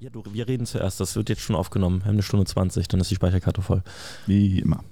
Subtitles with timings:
[0.00, 1.00] Ja, du, wir reden zuerst.
[1.00, 2.00] Das wird jetzt schon aufgenommen.
[2.00, 3.82] Wir haben eine Stunde 20, dann ist die Speicherkarte voll.
[4.26, 4.84] Wie immer.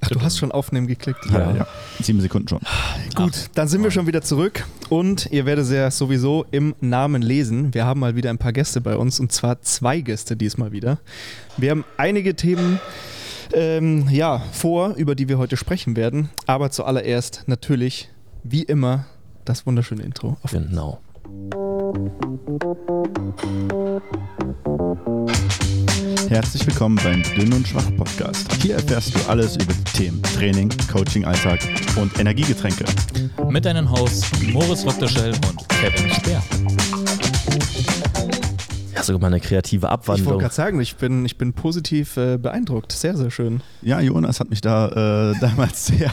[0.00, 1.26] Ach, du hast schon aufnehmen geklickt.
[1.30, 1.66] Ja, ja.
[2.00, 2.60] Sieben Sekunden schon.
[3.14, 7.20] Gut, dann sind wir schon wieder zurück und ihr werdet es ja sowieso im Namen
[7.20, 7.74] lesen.
[7.74, 10.98] Wir haben mal wieder ein paar Gäste bei uns und zwar zwei Gäste diesmal wieder.
[11.58, 12.80] Wir haben einige Themen
[13.52, 18.08] ähm, ja, vor, über die wir heute sprechen werden, aber zuallererst natürlich,
[18.42, 19.04] wie immer,
[19.44, 20.38] das wunderschöne Intro.
[20.42, 21.00] Auf genau.
[26.28, 28.52] Herzlich willkommen beim Dünn und Schwach Podcast.
[28.62, 31.58] Hier erfährst du alles über die Themen Training, Coaching, Alltag
[31.96, 32.84] und Energiegetränke.
[33.48, 36.42] Mit deinen Hosts Moritz Rokterschell und Kevin Speer.
[38.94, 40.38] Ja, sogar mal eine kreative Ich wollte Abwandlung.
[40.38, 42.92] gerade sagen, ich bin, ich bin positiv äh, beeindruckt.
[42.92, 43.60] Sehr, sehr schön.
[43.82, 46.12] Ja, Jonas hat mich da äh, damals sehr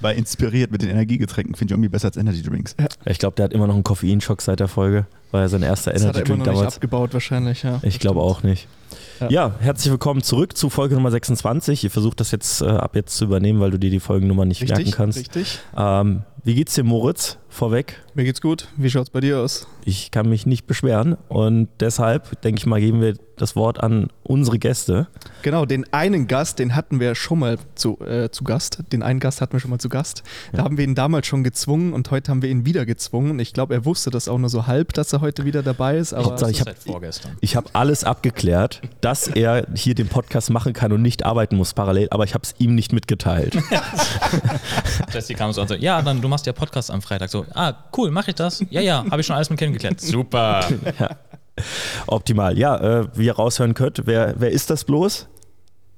[0.00, 1.54] bei inspiriert mit den Energiegetränken.
[1.54, 2.76] Finde ich irgendwie besser als Energy Drinks.
[3.04, 5.06] Ich glaube, der hat immer noch einen Koffeinschock seit der Folge.
[5.32, 6.74] War ja sein erster Das hat Energy er immer Drink noch nicht damals.
[6.76, 7.62] abgebaut wahrscheinlich.
[7.64, 7.80] Ja.
[7.82, 8.68] Ich glaube auch nicht.
[9.20, 9.28] Ja.
[9.30, 9.54] Ja.
[9.60, 11.84] herzlich willkommen zurück zu Folge Nummer 26.
[11.84, 14.60] Ihr versucht das jetzt äh, ab jetzt zu übernehmen, weil du dir die Folgennummer nicht
[14.60, 15.18] merken Richtig, kannst.
[15.18, 15.58] richtig.
[15.76, 17.38] Ähm, wie geht's dir, Moritz?
[17.60, 18.02] Vorweg.
[18.14, 18.68] Mir geht's gut.
[18.76, 19.66] Wie schaut's bei dir aus?
[19.86, 24.08] Ich kann mich nicht beschweren und deshalb, denke ich mal, geben wir das Wort an
[24.22, 25.08] unsere Gäste.
[25.42, 28.82] Genau, den einen Gast, den hatten wir schon mal zu, äh, zu Gast.
[28.92, 30.22] Den einen Gast hatten wir schon mal zu Gast.
[30.52, 30.64] Da Ja.
[30.64, 33.38] haben wir ihn damals schon gezwungen und heute haben wir ihn wieder gezwungen.
[33.38, 36.12] Ich glaube, er wusste das auch nur so halb, dass er heute wieder dabei ist.
[36.14, 37.32] Aber Hauptsache, ich Das hab- ist seit vorgestern.
[37.40, 41.74] Ich habe alles abgeklärt, dass er hier den Podcast machen kann und nicht arbeiten muss
[41.74, 43.56] parallel, aber ich habe es ihm nicht mitgeteilt.
[45.12, 47.28] Jesse kam so und so, ja, dann du machst ja Podcast am Freitag.
[47.30, 48.64] So, ah, cool, mache ich das?
[48.70, 50.00] Ja, ja, habe ich schon alles mit Kevin geklärt.
[50.00, 50.64] Super.
[52.06, 52.58] Optimal.
[52.58, 55.28] Ja, äh, wie ihr raushören könnt, wer, wer ist das bloß?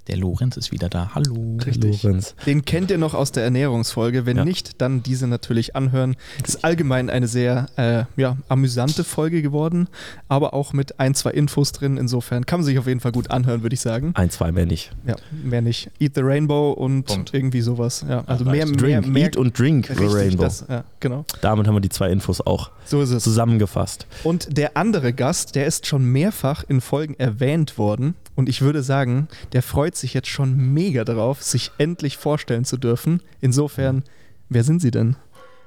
[0.09, 1.11] Der Lorenz ist wieder da.
[1.15, 1.59] Hallo.
[1.67, 2.03] Richtig.
[2.03, 2.35] Lorenz.
[2.47, 4.25] den kennt ihr noch aus der Ernährungsfolge.
[4.25, 4.45] Wenn Ja.
[4.47, 6.17] nicht, dann diese natürlich anhören.
[6.47, 9.87] Ist allgemein eine sehr äh, ja, amüsante Folge geworden,
[10.29, 11.99] aber auch mit ein, zwei Infos drin.
[11.99, 14.13] Insofern kann man sich auf jeden Fall gut anhören, würde ich sagen.
[14.15, 14.93] Ein, zwei mehr nicht.
[15.07, 15.91] Ja, mehr nicht.
[16.01, 17.35] Eat the Rainbow und Punkt.
[17.35, 18.03] irgendwie sowas.
[18.09, 18.81] Ja, also Ja, mehr, reicht.
[18.81, 19.25] mehr, Drink, mehr.
[19.27, 20.43] Eat und Drink the Rainbow.
[20.45, 21.27] Das, ja, genau.
[21.43, 23.23] Damit haben wir die zwei Infos auch So ist es.
[23.25, 24.07] zusammengefasst.
[24.25, 28.15] Und der andere Gast, der ist schon mehrfach in Folgen erwähnt worden.
[28.37, 32.77] Und ich würde sagen, der freut sich jetzt schon mega darauf, sich endlich vorstellen zu
[32.77, 33.23] dürfen.
[33.41, 34.03] Insofern,
[34.49, 35.17] wer sind Sie denn?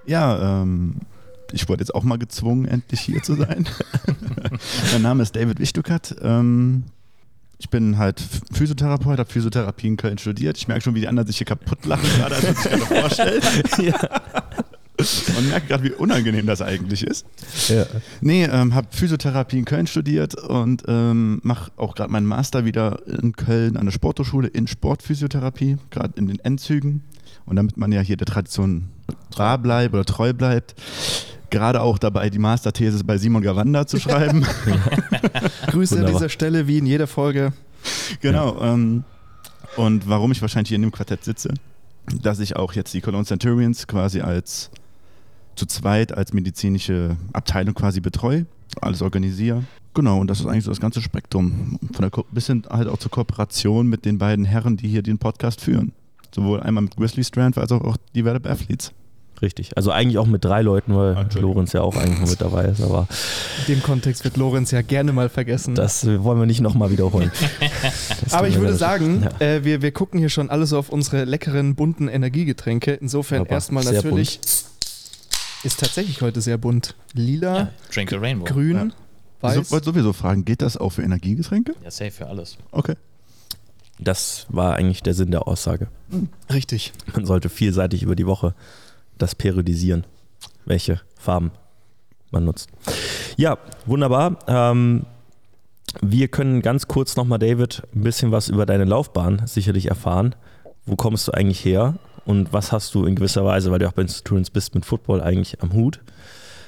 [0.06, 0.96] Ja, ähm,
[1.52, 3.68] ich wurde jetzt auch mal gezwungen, endlich hier zu sein.
[4.94, 6.16] mein Name ist David Wichtukat.
[6.22, 6.86] Ähm,
[7.60, 8.20] ich bin halt
[8.52, 10.58] Physiotherapeut, habe Physiotherapie in Köln studiert.
[10.58, 13.02] Ich merke schon, wie die anderen sich hier kaputt lachen, gerade als man sich gerade
[13.02, 13.44] vorstellt.
[15.38, 17.26] Und merke gerade, wie unangenehm das eigentlich ist.
[17.68, 17.86] Ja.
[18.22, 23.00] Nee, ähm, habe Physiotherapie in Köln studiert und ähm, mache auch gerade meinen Master wieder
[23.08, 27.04] in Köln an der Sporthochschule in Sportphysiotherapie, gerade in den Endzügen.
[27.46, 28.90] Und damit man ja hier der Tradition
[29.32, 30.76] treu bleibt oder treu bleibt,
[31.50, 34.42] gerade auch dabei, die Masterthese bei Simon Gawanda zu schreiben.
[35.68, 36.12] Grüße an Wunderbar.
[36.12, 37.54] dieser Stelle, wie in jeder Folge.
[38.22, 38.62] genau.
[38.62, 39.04] Ähm,
[39.76, 41.54] und warum ich wahrscheinlich hier in dem Quartett sitze,
[42.22, 44.70] dass ich auch jetzt die Cologne Centurions quasi als
[45.62, 48.48] zu zweit als medizinische Abteilung quasi betreue,
[48.82, 49.64] alles organisiere.
[49.94, 51.78] Genau, und das ist eigentlich so das ganze Spektrum.
[51.94, 55.04] Von der Ko bis hin halt auch zur Kooperation mit den beiden Herren, die hier
[55.04, 55.92] den Podcast führen.
[56.34, 58.92] Sowohl einmal mit Grizzly Strand als auch, auch Develop Athletes.
[59.44, 59.78] Richtig.
[59.78, 61.28] Also eigentlich auch mit drei Leuten, weil.
[61.40, 62.82] Lorenz ja auch eigentlich nur mit dabei ist.
[62.82, 63.08] Aber
[63.68, 65.76] In dem Kontext wird Lorenz ja gerne mal vergessen.
[65.76, 67.32] das wollen wir nicht nochmal wiederholen.
[68.32, 69.46] Aber ich würde sagen, Ja.
[69.46, 72.94] äh, wir, wir gucken hier schon alle so auf unsere leckeren, bunten Energiegetränke.
[72.94, 73.58] Insofern Wunderbar.
[73.58, 74.40] erstmal natürlich.
[75.64, 76.96] Ist tatsächlich heute sehr bunt.
[77.14, 78.46] Lila, Ja, Drink the Rainbow.
[78.46, 78.94] grün,
[79.42, 79.58] weiß.
[79.58, 81.76] Ich wollte sowieso fragen, geht das auch für Energiegetränke?
[81.84, 82.58] Ja, safe für alles.
[82.72, 82.96] Okay.
[84.00, 85.88] Das war eigentlich der Sinn der Aussage.
[86.52, 86.92] Richtig.
[87.14, 88.56] Man sollte vielseitig über die Woche
[89.20, 90.06] das periodisieren,
[90.66, 91.52] welche Farben
[92.32, 92.70] man nutzt.
[93.38, 94.40] Ja, wunderbar.
[94.48, 95.06] Ähm,
[96.02, 100.34] wir können ganz kurz nochmal, David, ein bisschen was über deine Laufbahn sicherlich erfahren.
[100.88, 103.94] Wo kommst du eigentlich her und was hast du in gewisser Weise, weil du auch
[103.94, 106.02] bei Institutions bist, mit Football eigentlich am Hut?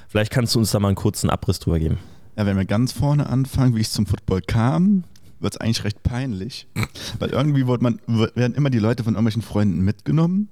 [0.08, 1.98] Vielleicht kannst du uns da mal einen kurzen Abriss drüber geben.
[2.36, 5.04] Ja, wenn wir ganz vorne anfangen, wie ich zum Football kam,
[5.40, 6.66] wird es eigentlich recht peinlich.
[7.18, 10.48] Weil irgendwie wurde man, werden immer die Leute von irgendwelchen Freunden mitgenommen.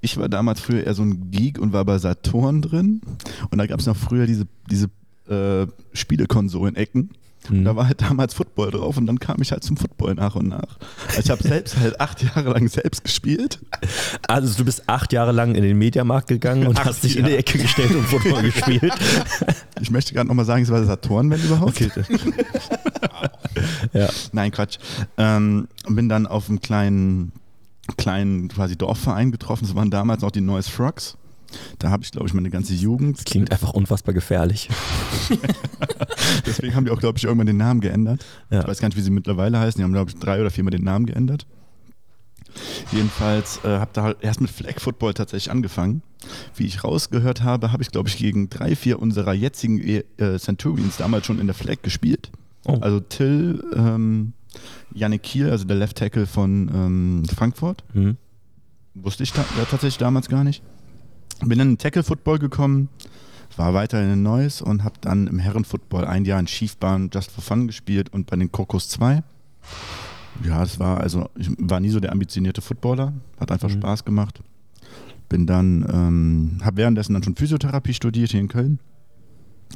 [0.00, 3.02] Ich war damals früher eher so ein Geek und war bei Saturn drin.
[3.50, 4.88] Und da gab es noch früher diese, diese
[5.28, 7.10] äh, Spielekonsolen-Ecken.
[7.50, 10.36] Und da war halt damals Football drauf und dann kam ich halt zum Football nach
[10.36, 10.78] und nach.
[11.08, 13.58] Also ich habe selbst halt acht Jahre lang selbst gespielt.
[14.28, 17.24] Also du bist acht Jahre lang in den Mediamarkt gegangen und Acht hast dich in
[17.26, 17.32] die.
[17.36, 18.92] Ecke gestellt und Football gespielt.
[19.80, 21.82] Ich möchte gerade nochmal sagen, es war Saturn, wenn überhaupt.
[23.92, 24.08] Ja.
[24.32, 24.78] Nein, Quatsch.
[25.18, 27.32] Ähm, bin dann auf einem kleinen,
[27.96, 29.66] kleinen quasi Dorfverein getroffen.
[29.66, 31.16] Das waren damals noch die Noise Frogs.
[31.78, 33.18] Da habe ich, glaube ich, meine ganze Jugend.
[33.18, 34.68] Das klingt einfach unfassbar gefährlich.
[36.46, 38.24] Deswegen haben die auch, glaube ich, irgendwann den Namen geändert.
[38.50, 38.60] Ja.
[38.60, 39.78] Ich weiß gar nicht, wie sie mittlerweile heißen.
[39.78, 41.46] Die haben, glaube ich, drei oder viermal den Namen geändert.
[42.90, 46.02] Jedenfalls äh, habe da halt erst mit Flag Football tatsächlich angefangen.
[46.54, 50.98] Wie ich rausgehört habe, habe ich, glaube ich, gegen drei, vier unserer jetzigen äh, Centurions
[50.98, 52.30] damals schon in der Flag gespielt.
[52.64, 52.78] Oh.
[52.80, 54.34] Also Till, ähm,
[54.94, 57.84] Yannick Kiel, also der Left Tackle von ähm, Frankfurt.
[57.94, 58.16] Mhm.
[58.94, 60.62] Wusste ich ta ja, tatsächlich damals gar nicht.
[61.44, 62.88] Bin dann in den Tackle-Football gekommen,
[63.56, 67.42] war weiterhin in Neuss und habe dann im Herren-Football ein Jahr in Schiefbahn Just for
[67.42, 69.22] Fun gespielt und bei den Kokos 2.
[70.44, 73.74] Ja, es war also, ich war nie so der ambitionierte Footballer, hat einfach Mhm.
[73.74, 74.40] Spaß gemacht.
[75.28, 78.78] Bin dann, ähm, habe währenddessen dann schon Physiotherapie studiert hier in Köln,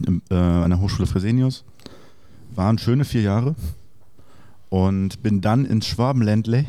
[0.06, 1.64] im, äh, an der Hochschule Fresenius.
[2.54, 3.54] Waren schöne vier Jahre
[4.70, 6.66] und bin dann ins Schwabenländle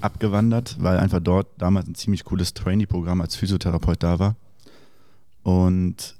[0.00, 4.36] abgewandert, weil einfach dort damals ein ziemlich cooles Trainee-Programm als Physiotherapeut da war.
[5.42, 6.16] Und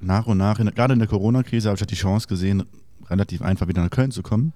[0.00, 2.64] nach und nach, in, gerade in der Corona-Krise, habe ich halt die Chance gesehen,
[3.08, 4.52] relativ einfach wieder nach Köln zu kommen.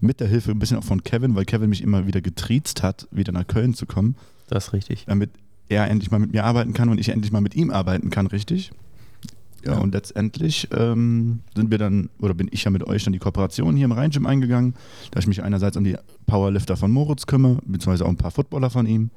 [0.00, 3.06] Mit der Hilfe ein bisschen auch von Kevin, weil Kevin mich immer wieder getriezt hat,
[3.10, 4.16] wieder nach Köln zu kommen,
[4.48, 5.04] Das ist richtig.
[5.06, 5.30] damit
[5.68, 8.26] er endlich mal mit mir arbeiten kann und ich endlich mal mit ihm arbeiten kann,
[8.26, 8.72] richtig?
[9.64, 9.78] Ja, Ja.
[9.78, 13.76] und letztendlich ähm, sind wir dann, oder bin ich ja mit euch dann die Kooperation
[13.76, 14.74] hier im Rhein-Gym eingegangen,
[15.10, 18.70] da ich mich einerseits um die Powerlifter von Moritz kümmere, beziehungsweise auch ein paar Footballer
[18.70, 19.10] von ihm.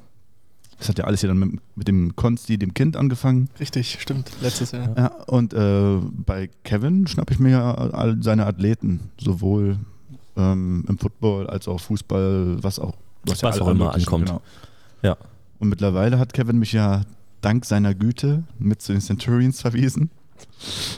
[0.78, 3.50] Das hat ja alles hier dann mit, mit dem Konsti, dem Kind, angefangen.
[3.60, 4.30] Richtig, stimmt.
[4.42, 4.94] Letztes Jahr.
[4.98, 9.78] Ja, und äh, bei Kevin schnappe ich mir ja all seine Athleten, sowohl
[10.36, 12.94] ähm, im Football als auch Fußball, was auch,
[13.26, 14.34] Was ja alle auch immer ankommt.
[15.02, 15.16] Ja.
[15.60, 17.04] Und mittlerweile hat Kevin mich ja
[17.40, 20.10] dank seiner Güte mit zu den Centurions verwiesen,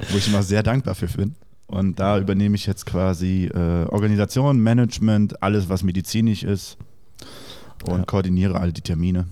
[0.10, 1.36] wo ich immer sehr dankbar für bin.
[1.68, 6.78] Und da übernehme ich jetzt quasi äh, Organisation, Management, alles, was medizinisch ist
[7.86, 8.06] und Ja.
[8.06, 9.28] koordiniere all die Termine.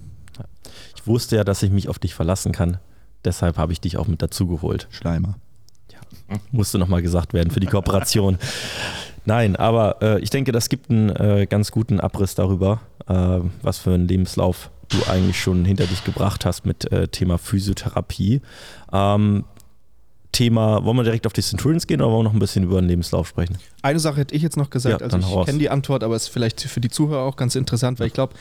[0.96, 2.78] Ich wusste ja, dass ich mich auf dich verlassen kann.
[3.24, 4.88] Deshalb habe ich dich auch mit dazu geholt.
[4.92, 5.36] Schleimer.
[6.52, 8.38] Musste nochmal gesagt werden für die Kooperation.
[9.25, 13.78] Nein, aber äh, ich denke, das gibt einen äh, ganz guten Abriss darüber, äh, was
[13.80, 18.42] für einen Lebenslauf du eigentlich schon hinter dich gebracht hast mit äh, Thema Physiotherapie.
[18.92, 19.46] Ähm,
[20.35, 22.81] Thema, wollen wir direkt auf die Centurions gehen oder wollen wir noch ein bisschen über
[22.81, 23.57] den Lebenslauf sprechen?
[23.81, 26.23] Eine Sache hätte ich jetzt noch gesagt, Ja, also ich kenne die Antwort, aber es
[26.23, 28.33] ist vielleicht für die Zuhörer auch ganz interessant, weil ich glaube,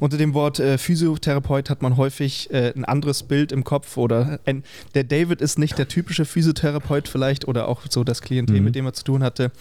[0.00, 4.40] unter dem Wort äh, Physiotherapeut hat man häufig äh, ein anderes Bild im Kopf oder
[4.44, 8.64] ein, der David ist nicht der typische Physiotherapeut vielleicht oder auch so das Klientel, Mhm.
[8.64, 9.52] mit dem er zu tun hatte.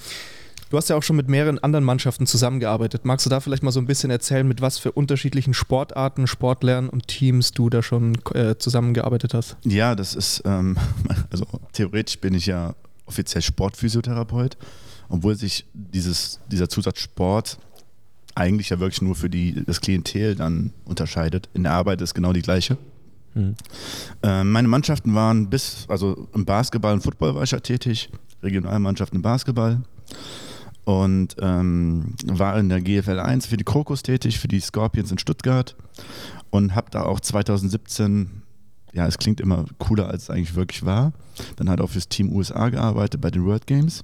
[0.70, 3.04] Du hast ja auch schon mit mehreren anderen Mannschaften zusammengearbeitet.
[3.04, 6.90] Magst du da vielleicht mal so ein bisschen erzählen, mit was für unterschiedlichen Sportarten, Sportlern
[6.90, 9.58] und Teams du da schon äh, zusammengearbeitet hast?
[9.64, 10.78] Ja, das ist, ähm,
[11.32, 12.76] also theoretisch bin ich ja
[13.08, 14.58] offiziell Sportphysiotherapeut,
[15.10, 17.58] obwohl sich dieses, dieser Zusatz Sport
[18.36, 21.50] eigentlich ja wirklich nur für die, das Klientel dann unterscheidet.
[21.56, 22.78] In der Arbeit ist genau die gleiche.
[23.34, 23.56] Hm.
[24.22, 28.12] Ähm, meine Mannschaften waren bis, also im Basketball und Football war ich ja tätig,
[28.44, 29.82] Regionalmannschaften im Basketball
[30.90, 35.20] und ähm, war in der GFL 1 für die Krokus tätig, für die Scorpions in
[35.20, 35.76] Stuttgart
[36.50, 38.42] und habe da auch 2017,
[38.94, 41.14] ja, es klingt immer cooler, als es eigentlich wirklich war,
[41.58, 44.04] dann halt auch fürs Team USA gearbeitet bei den World Games,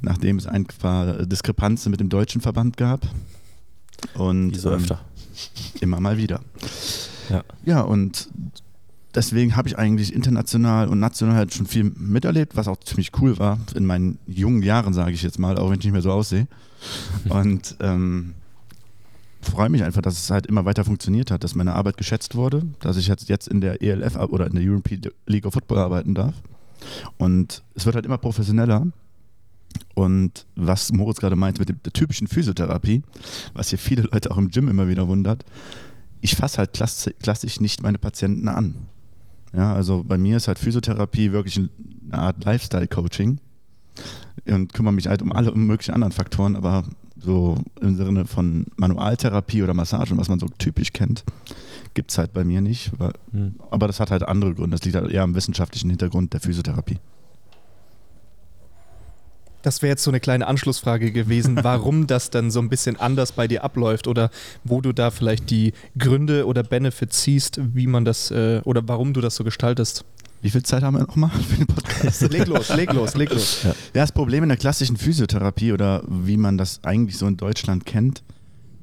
[0.00, 3.00] nachdem es ein paar Diskrepanzen mit dem deutschen Verband gab.
[4.14, 5.00] Und, Wie so ähm, öfter.
[5.80, 6.42] Immer mal wieder.
[7.28, 7.42] Ja.
[7.64, 8.28] Ja, und
[9.14, 13.38] deswegen habe ich eigentlich international und national halt schon viel miterlebt, was auch ziemlich cool
[13.38, 16.12] war in meinen jungen Jahren, sage ich jetzt mal, auch wenn ich nicht mehr so
[16.12, 16.46] aussehe.
[17.28, 18.34] Und ähm,
[19.40, 22.62] freue mich einfach, dass es halt immer weiter funktioniert hat, dass meine Arbeit geschätzt wurde,
[22.80, 26.14] dass ich jetzt, jetzt in der ELF oder in der European League of Football arbeiten
[26.14, 26.34] darf.
[27.16, 28.86] Und es wird halt immer professioneller.
[29.94, 33.02] Und was Moritz gerade meinte mit der typischen Physiotherapie,
[33.54, 35.44] was hier viele Leute auch im Gym immer wieder wundert,
[36.20, 38.74] ich fasse halt klass- klassisch nicht meine Patienten an.
[39.54, 41.68] Ja, also bei mir ist halt Physiotherapie wirklich eine
[42.12, 43.38] Art Lifestyle-Coaching
[44.46, 46.84] und kümmere mich halt um alle möglichen anderen Faktoren, aber
[47.20, 51.24] so im Sinne von Manualtherapie oder Massage, was man so typisch kennt,
[51.94, 52.92] gibt es halt bei mir nicht.
[52.98, 53.54] Weil, Hm.
[53.70, 54.76] aber das hat halt andere Gründe.
[54.76, 56.98] Das liegt halt eher am wissenschaftlichen Hintergrund der Physiotherapie.
[59.62, 63.32] Das wäre jetzt so eine kleine Anschlussfrage gewesen, warum das dann so ein bisschen anders
[63.32, 64.30] bei dir abläuft oder
[64.64, 69.12] wo du da vielleicht die Gründe oder Benefits siehst, wie man das äh, oder warum
[69.12, 70.04] du das so gestaltest.
[70.40, 72.20] Wie viel Zeit haben wir nochmal für den Podcast?
[72.30, 73.64] leg los, leg los, leg los.
[73.64, 77.84] Ja, das Problem in der klassischen Physiotherapie oder wie man das eigentlich so in Deutschland
[77.84, 78.22] kennt,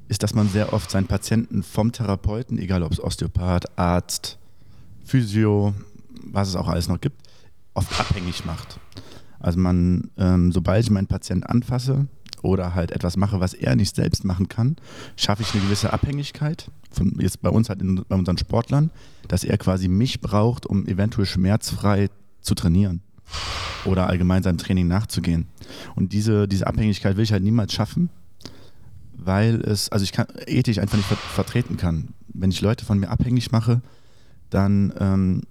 [0.10, 4.38] ist, dass man sehr oft seinen Patienten vom Therapeuten, egal ob es Osteopath, Arzt,
[5.06, 5.74] Physio,
[6.26, 7.22] was es auch alles noch gibt,
[7.74, 8.80] oft abhängig macht.
[9.46, 12.08] Also man, ähm, sobald ich meinen Patienten anfasse
[12.42, 14.76] oder halt etwas mache, was er nicht selbst machen kann,
[15.18, 18.90] schaffe ich eine gewisse Abhängigkeit, von jetzt bei uns halt in, bei unseren Sportlern,
[19.28, 22.10] dass er quasi mich braucht, um eventuell schmerzfrei
[22.42, 23.02] zu trainieren
[23.86, 25.46] oder allgemein seinem Training nachzugehen.
[25.96, 28.10] Und diese, diese Abhängigkeit will ich halt niemals schaffen,
[29.14, 32.16] weil es, also ich kann ethisch einfach nicht ver vertreten kann.
[32.30, 33.84] Wenn ich Leute von mir abhängig mache,
[34.56, 35.42] dann ähm,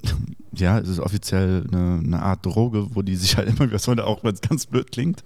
[0.57, 3.93] ja, es ist offiziell eine, eine, Art Droge, wo die sich halt immer wieder so,
[3.93, 5.23] auch wenn es ganz blöd klingt.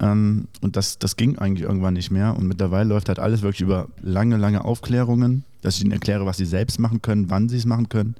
[0.00, 2.36] Ähm, und das, das ging eigentlich irgendwann nicht mehr.
[2.36, 6.38] Und mittlerweile läuft halt alles wirklich über lange, lange Aufklärungen, dass ich ihnen erkläre, was
[6.38, 8.16] sie selbst machen können, wann sie es machen können,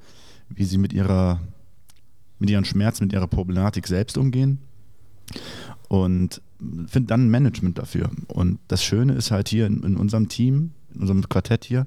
[0.49, 1.41] wie sie mit ihrer,
[2.39, 4.59] mit ihren Schmerzen, mit ihrer Problematik selbst umgehen.
[5.89, 6.41] Und
[6.87, 8.09] finde dann ein Management dafür.
[8.27, 11.85] Und das Schöne ist halt hier in, in unserem Team, in unserem Quartett hier,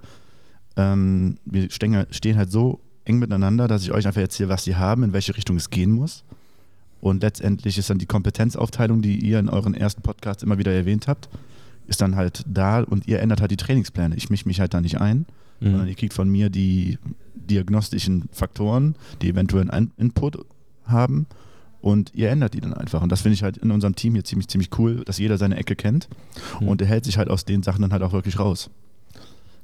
[0.77, 4.77] ähm, wir stehen, stehen halt so eng miteinander, dass ich euch einfach erzähle, was sie
[4.77, 6.25] haben, in welche Richtung es gehen muss.
[7.01, 11.09] Und letztendlich ist dann die Kompetenzaufteilung, die ihr in euren ersten Podcasts immer wieder erwähnt
[11.09, 11.29] habt,
[11.87, 14.15] ist dann halt da und ihr ändert halt die Trainingspläne.
[14.17, 15.27] Ich mische mich halt da nicht ein,
[15.61, 15.71] mhm.
[15.71, 16.99] sondern ihr kriegt von mir die
[17.35, 20.45] diagnostischen Faktoren, die eventuell einen Input
[20.85, 21.27] haben
[21.81, 23.03] und ihr ändert die dann einfach.
[23.03, 25.57] Und das finde ich halt in unserem Team hier ziemlich, ziemlich cool, dass jeder seine
[25.57, 26.09] Ecke kennt
[26.61, 26.69] mhm.
[26.69, 28.71] und er hält sich halt aus den Sachen dann halt auch wirklich raus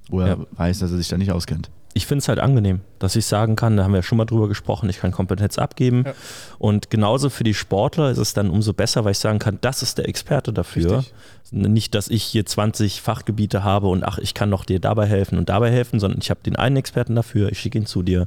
[0.08, 0.36] wo er ja.
[0.52, 1.70] weiß, dass er sich da nicht auskennt.
[1.94, 4.26] Ich finde es halt angenehm, dass ich sagen kann, da haben wir ja schon mal
[4.26, 6.02] drüber gesprochen, ich kann Kompetenz abgeben.
[6.04, 6.12] Ja.
[6.58, 9.82] Und genauso für die Sportler ist es dann umso besser, weil ich sagen kann, das
[9.82, 10.98] ist der Experte dafür.
[10.98, 11.14] Richtig.
[11.52, 15.38] Nicht, dass ich hier 20 Fachgebiete habe und ach, ich kann noch dir dabei helfen
[15.38, 18.26] und dabei helfen, sondern ich habe den einen Experten dafür, ich schicke ihn zu dir.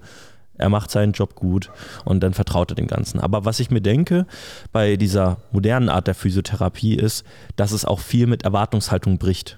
[0.57, 1.69] Er macht seinen Job gut
[2.05, 3.19] und dann vertraut er dem Ganzen.
[3.19, 4.25] Aber was ich mir denke
[4.71, 7.23] bei dieser modernen Art der Physiotherapie ist,
[7.55, 9.57] dass es auch viel mit Erwartungshaltung bricht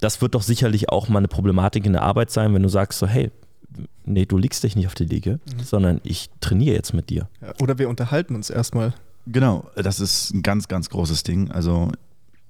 [0.00, 2.98] das wird doch sicherlich auch mal eine Problematik in der Arbeit sein, wenn du sagst
[2.98, 3.30] so, hey,
[4.04, 5.62] nee, du liegst dich nicht auf die Liege, mhm.
[5.62, 7.28] sondern ich trainiere jetzt mit dir.
[7.60, 8.94] Oder wir unterhalten uns erstmal.
[9.26, 11.50] Genau, das ist ein ganz, ganz großes Ding.
[11.50, 11.90] Also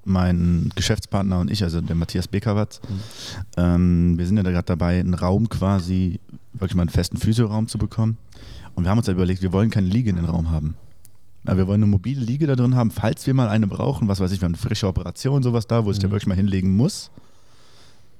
[0.04, 3.00] mein Geschäftspartner und ich, also der Matthias Bekerwatz, mhm.
[3.56, 6.20] ähm, wir sind ja da gerade dabei, einen Raum quasi,
[6.52, 8.18] wirklich mal einen festen Physioraum zu bekommen.
[8.74, 10.76] Und wir haben uns ja überlegt, wir wollen keine Liege in den Raum haben.
[11.46, 14.18] Ja, wir wollen eine mobile Liege da drin haben, falls wir mal eine brauchen, was
[14.20, 16.04] weiß ich, wir haben eine frische Operation, sowas da, wo es mhm.
[16.04, 17.10] ja wirklich mal hinlegen muss.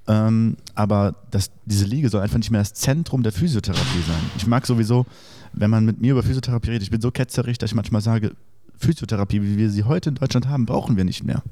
[0.07, 4.21] Ähm, aber das, diese Liege soll einfach nicht mehr das Zentrum der Physiotherapie sein.
[4.37, 5.07] Ich mag sowieso,
[5.53, 8.33] wenn man mit mir über Physiotherapie redet, ich bin so ketzerig, dass ich manchmal sage,
[8.77, 11.43] Physiotherapie, wie wir sie heute in Deutschland haben, brauchen wir nicht mehr.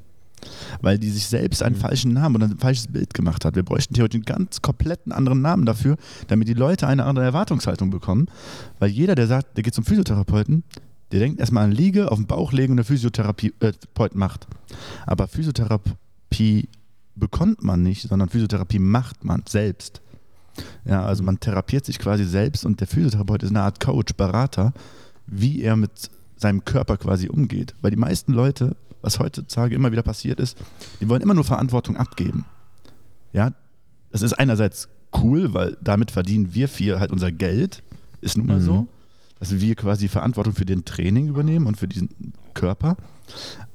[0.81, 1.79] Weil die sich selbst einen mhm.
[1.79, 3.55] falschen Namen oder ein falsches Bild gemacht hat.
[3.55, 5.95] Wir bräuchten theoretisch einen ganz kompletten anderen Namen dafür,
[6.27, 8.27] damit die Leute eine andere Erwartungshaltung bekommen.
[8.79, 10.63] Weil jeder, der sagt, der geht zum Physiotherapeuten,
[11.11, 14.47] der denkt erstmal an Liege, auf den Bauch legen und eine Physiotherapeut äh, macht.
[15.05, 16.67] Aber Physiotherapie
[17.15, 20.01] bekommt man nicht, sondern Physiotherapie macht man selbst.
[20.85, 24.73] Ja, also man therapiert sich quasi selbst und der Physiotherapeut ist eine Art Coach, Berater,
[25.25, 27.73] wie er mit seinem Körper quasi umgeht.
[27.81, 30.57] Weil die meisten Leute, was heutzutage immer wieder passiert ist,
[30.99, 32.45] die wollen immer nur Verantwortung abgeben.
[33.31, 33.51] Ja,
[34.11, 34.89] das ist einerseits
[35.21, 37.83] cool, weil damit verdienen wir vier halt unser Geld,
[38.21, 38.65] ist nun mal mhm.
[38.65, 38.87] so,
[39.39, 42.09] dass wir quasi Verantwortung für den Training übernehmen und für diesen
[42.53, 42.95] Körper.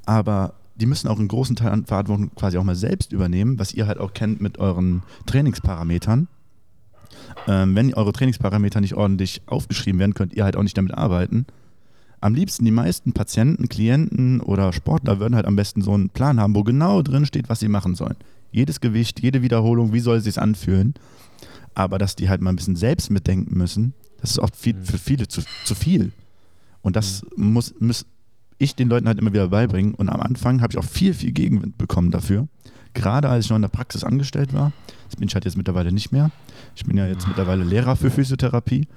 [0.07, 3.75] Aber die müssen auch einen großen Teil an Verantwortung quasi auch mal selbst übernehmen, was
[3.75, 6.28] ihr halt auch kennt mit euren Trainingsparametern.
[7.47, 11.47] Ähm, wenn eure Trainingsparameter nicht ordentlich aufgeschrieben werden, könnt ihr halt auch nicht damit arbeiten.
[12.20, 16.40] Am liebsten die meisten Patienten, Klienten oder Sportler würden halt am besten so einen Plan
[16.40, 18.16] haben, wo genau drin steht, was sie machen sollen.
[18.50, 20.94] Jedes Gewicht, jede Wiederholung, wie soll es sich anfühlen.
[21.75, 24.99] Aber dass die halt mal ein bisschen selbst mitdenken müssen, das ist oft viel, für
[24.99, 26.12] viele zu, zu viel.
[26.82, 27.52] Und das mhm.
[27.52, 28.06] muss, muss,
[28.59, 29.95] ich den Leuten halt immer wieder beibringen.
[29.95, 32.49] Und am Anfang habe ich auch viel, viel Gegenwind bekommen dafür.
[32.95, 34.73] Gerade als ich noch in der Praxis angestellt war.
[35.07, 36.31] Das bin ich halt jetzt mittlerweile nicht mehr.
[36.75, 38.88] Ich bin ja jetzt mittlerweile Lehrer für Physiotherapie.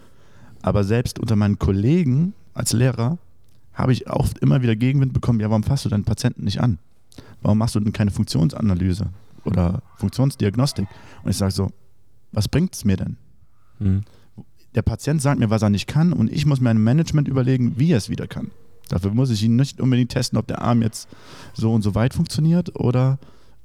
[0.61, 3.17] Aber selbst unter meinen Kollegen als Lehrer
[3.73, 6.77] habe ich oft immer wieder Gegenwind bekommen, ja, warum fasst du deinen Patienten nicht an?
[7.41, 9.09] Warum machst du denn keine Funktionsanalyse
[9.45, 10.87] oder Funktionsdiagnostik?
[11.23, 11.71] Und ich sage so,
[12.31, 13.17] was bringt es mir denn?
[13.79, 14.01] Mhm.
[14.75, 17.73] Der Patient sagt mir, was er nicht kann und ich muss mir ein Management überlegen,
[17.77, 18.51] wie er es wieder kann.
[18.91, 21.07] Dafür muss ich ihn nicht unbedingt testen, ob der Arm jetzt
[21.53, 23.19] so und so weit funktioniert oder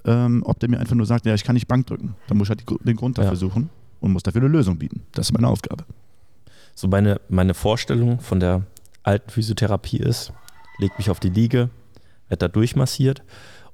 [0.05, 2.15] ähm, ob der mir einfach nur sagt, ja, ich kann nicht Bank drücken.
[2.29, 3.37] Dann muss ich halt den Grund dafür ja.
[3.37, 3.69] suchen
[4.01, 5.03] und muss dafür eine Lösung bieten.
[5.13, 5.85] Das ist meine Aufgabe.
[6.77, 8.63] So meine, meine Vorstellung von der
[9.03, 10.33] alten Physiotherapie ist,
[10.79, 11.71] leg mich auf die Liege,
[12.29, 13.25] werde da durchmassiert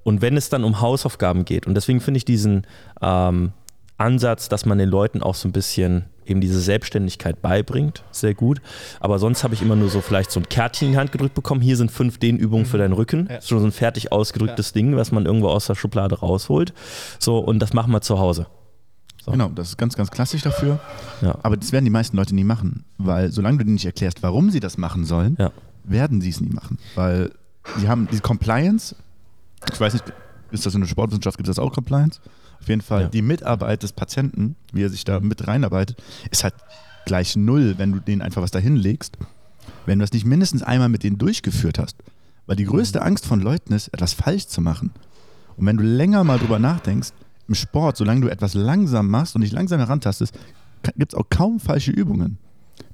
[0.04, 2.66] und wenn es dann um Hausaufgaben geht und deswegen finde ich diesen
[3.02, 3.52] ähm,
[3.98, 8.60] Ansatz, dass man den Leuten auch so ein bisschen eben diese Selbstständigkeit beibringt, sehr gut.
[9.00, 11.34] Aber sonst habe ich immer nur so vielleicht so ein Kärtchen in die Hand gedrückt
[11.34, 11.60] bekommen.
[11.60, 12.82] Hier sind fünf Dehnübungen für mhm.
[12.82, 13.28] deinen Rücken.
[13.30, 13.40] Ja.
[13.40, 14.74] Schon so ein fertig ausgedrücktes ja.
[14.74, 16.72] Ding, was man irgendwo aus der Schublade rausholt.
[17.18, 18.46] So, und das machen wir zu Hause.
[19.24, 19.30] So.
[19.30, 20.80] Genau, das ist ganz, ganz klassisch dafür.
[21.20, 21.38] Ja.
[21.42, 24.50] Aber das werden die meisten Leute nie machen, weil solange du denen nicht erklärst, warum
[24.50, 25.36] sie das machen sollen,
[25.84, 26.78] werden sie es nie machen.
[26.96, 27.30] Weil
[27.78, 28.96] sie haben diese Compliance
[29.70, 30.04] ich weiß nicht,
[30.50, 32.20] ist das in der Sportwissenschaft, gibt es das auch Compliance?
[32.62, 33.08] Auf jeden Fall, Ja.
[33.08, 36.00] die Mitarbeit des Patienten, wie er sich da mit reinarbeitet,
[36.30, 36.54] ist halt
[37.06, 39.18] gleich null, wenn du denen einfach was dahin legst,
[39.86, 41.96] wenn du das nicht mindestens einmal mit denen durchgeführt hast.
[42.46, 44.90] Weil die größte Angst von Leuten ist, etwas falsch zu machen.
[45.56, 47.10] Und wenn du länger mal drüber nachdenkst,
[47.48, 50.38] im Sport, solange du etwas langsam machst und dich langsam herantastest,
[50.96, 52.38] gibt es auch kaum falsche Übungen.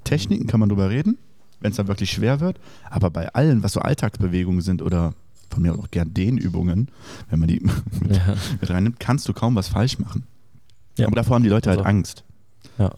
[0.05, 1.19] Techniken kann man drüber reden,
[1.61, 2.59] wenn es dann wirklich schwer wird,
[2.91, 5.15] aber bei allen, was so Alltagsbewegungen sind oder
[5.51, 6.89] von mir auch gern Dehnübungen,
[7.31, 7.61] wenn man die
[8.01, 8.35] mit, Ja.
[8.61, 10.25] mit reinnimmt, kannst du kaum was falsch machen.
[10.97, 11.07] Ja.
[11.07, 12.25] Aber davor haben die Leute halt Also- Angst.
[12.79, 12.91] Ja.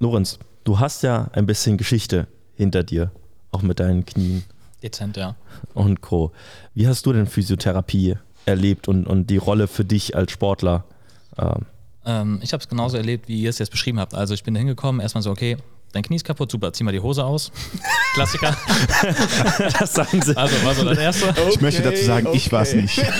[0.00, 3.10] Lorenz, du hast ja ein bisschen Geschichte hinter dir,
[3.52, 4.44] auch mit deinen Knien
[4.82, 5.34] Dezent, ja.
[5.74, 6.32] und Co.
[6.74, 8.16] Wie hast du denn Physiotherapie
[8.46, 10.84] erlebt und, und die Rolle für dich als Sportler?
[11.36, 11.66] Ähm,
[12.04, 14.14] Ähm, ich habe es genauso erlebt, wie ihr es jetzt beschrieben habt.
[14.14, 15.56] Also ich bin da hingekommen, erstmal so, okay,
[15.92, 17.50] dein Knie ist kaputt, super, zieh mal die Hose aus.
[18.14, 18.56] Klassiker.
[19.78, 20.36] das sagen sie.
[20.36, 21.34] Also war so das Erste.
[21.48, 22.82] ich möchte dazu sagen, ich war es okay.
[22.82, 23.02] nicht.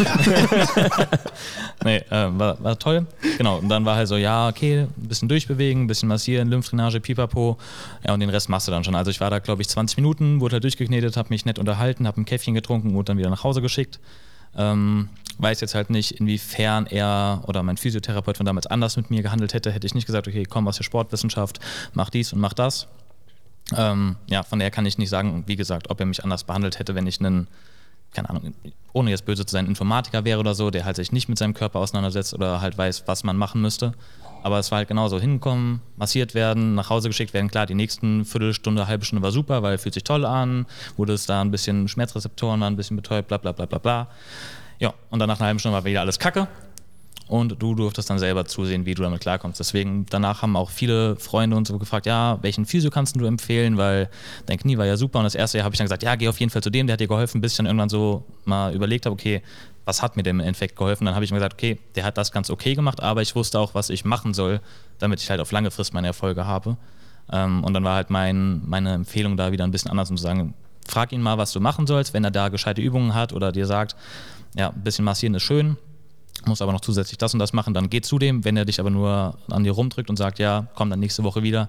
[1.85, 3.07] Nee, äh, war, war toll.
[3.37, 7.01] Genau, und dann war halt so, ja, okay, ein bisschen durchbewegen, ein bisschen massieren, Lymphdrainage,
[7.01, 7.57] pipapo.
[8.05, 8.97] Ja, und den Rest machst du dann schon.
[8.97, 12.07] Also ich war da, glaube ich, 20 Minuten, wurde halt durchgeknetet, habe mich nett unterhalten,
[12.09, 14.01] habe ein Käffchen getrunken, wurde dann wieder nach Hause geschickt.
[14.57, 15.09] Ähm,
[15.39, 19.55] weiß jetzt halt nicht, inwiefern er oder mein Physiotherapeut von damals anders mit mir gehandelt
[19.55, 21.61] hätte, hätte ich nicht gesagt, okay, komm aus der Sportwissenschaft,
[21.95, 22.89] mach dies und mach das.
[23.77, 26.79] Ähm, ja, von daher kann ich nicht sagen, wie gesagt, ob er mich anders behandelt
[26.79, 27.49] hätte, wenn ich einen,
[28.13, 28.55] keine Ahnung,
[28.93, 31.55] ohne jetzt böse zu sein, Informatiker wäre oder so, der halt sich nicht mit seinem
[31.55, 33.93] Körper auseinandersetzt oder halt weiß, was man machen müsste.
[34.43, 37.51] Aber es war halt genauso hinkommen, massiert werden, nach Hause geschickt werden.
[37.51, 40.67] Klar, die nächsten Viertelstunde, halbe Stunde war super, weil fühlt sich toll an,
[40.97, 44.09] wurde es da ein bisschen Schmerzrezeptoren waren ein bisschen betäubt, bla bla bla bla bla.
[44.79, 46.49] Ja, und dann nach einer halben Stunde war wieder alles Kacke.
[47.27, 49.61] Und du durftest dann selber zusehen, wie du damit klarkommst.
[49.61, 53.77] Deswegen, danach haben auch viele Freunde und so gefragt, ja, welchen Physio kannst du empfehlen,
[53.77, 54.09] weil
[54.47, 55.19] dein Knie war ja super.
[55.19, 56.87] Und das erste Jahr habe ich dann gesagt, ja, geh auf jeden Fall zu dem,
[56.87, 59.43] der hat dir geholfen, bis ich dann irgendwann so mal überlegt habe, okay,
[59.85, 61.05] was hat mir denn im Endeffekt geholfen?
[61.05, 63.59] Dann habe ich mir gesagt, okay, der hat das ganz okay gemacht, aber ich wusste
[63.59, 64.61] auch, was ich machen soll,
[64.99, 66.79] damit ich halt auf lange Frist meine Erfolge habe.
[67.31, 70.23] Ähm, und dann war halt mein, meine Empfehlung da wieder ein bisschen anders, um zu
[70.23, 70.55] sagen,
[70.87, 73.67] frag ihn mal, was du machen sollst, wenn er da gescheite Übungen hat oder dir
[73.67, 73.97] sagt,
[74.55, 75.77] ja, ein bisschen massieren ist schön,
[76.47, 78.45] muss aber noch zusätzlich das und das machen, dann geh zu dem.
[78.45, 81.43] Wenn er dich aber nur an dir rumdrückt und sagt, ja, komm dann nächste Woche
[81.43, 81.69] wieder,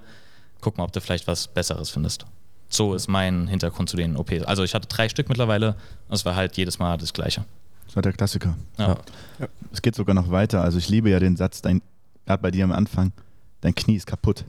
[0.61, 2.25] guck mal, ob du vielleicht was Besseres findest.
[2.69, 4.43] So ist mein Hintergrund zu den OPs.
[4.43, 5.75] Also ich hatte drei Stück mittlerweile
[6.07, 7.45] und es war halt jedes Mal das Gleiche.
[7.85, 8.55] Das war der Klassiker.
[8.77, 8.97] Ja.
[9.39, 9.47] Ja.
[9.73, 10.61] Es geht sogar noch weiter.
[10.61, 11.81] Also ich liebe ja den Satz, dein,
[12.27, 13.11] gerade bei dir am Anfang,
[13.61, 14.45] dein Knie ist kaputt.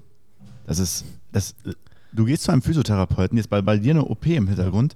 [0.66, 1.54] Das ist, das,
[2.12, 4.94] du gehst zu einem Physiotherapeuten, jetzt bei, bei dir eine OP im Hintergrund,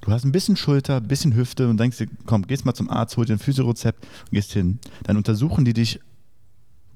[0.00, 2.90] du hast ein bisschen Schulter, ein bisschen Hüfte und denkst dir, komm, gehst mal zum
[2.90, 4.78] Arzt, hol dir ein Physiorezept und gehst hin.
[5.04, 6.00] Dann untersuchen die dich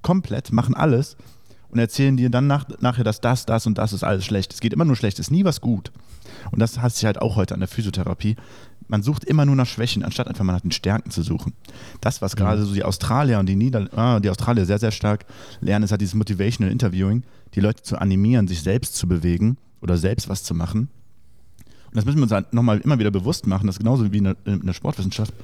[0.02, 1.16] komplett, machen alles
[1.70, 4.52] und erzählen dir dann nach, nachher, dass das, das und das ist alles schlecht.
[4.52, 5.92] Es geht immer nur schlecht, es ist nie was gut.
[6.50, 8.36] Und das hasse ich halt auch heute an der Physiotherapie.
[8.88, 11.52] Man sucht immer nur nach Schwächen, anstatt einfach mal nach den Stärken zu suchen.
[12.00, 15.26] Das, was gerade so die Australier und die Nieder ah, die Australier sehr, sehr stark
[15.60, 17.22] lernen, ist halt dieses Motivational Interviewing,
[17.54, 20.88] die Leute zu animieren, sich selbst zu bewegen oder selbst was zu machen.
[21.90, 24.18] Und das müssen wir uns halt nochmal immer wieder bewusst machen, das ist genauso wie
[24.18, 25.34] in der, Sportwissenschaft.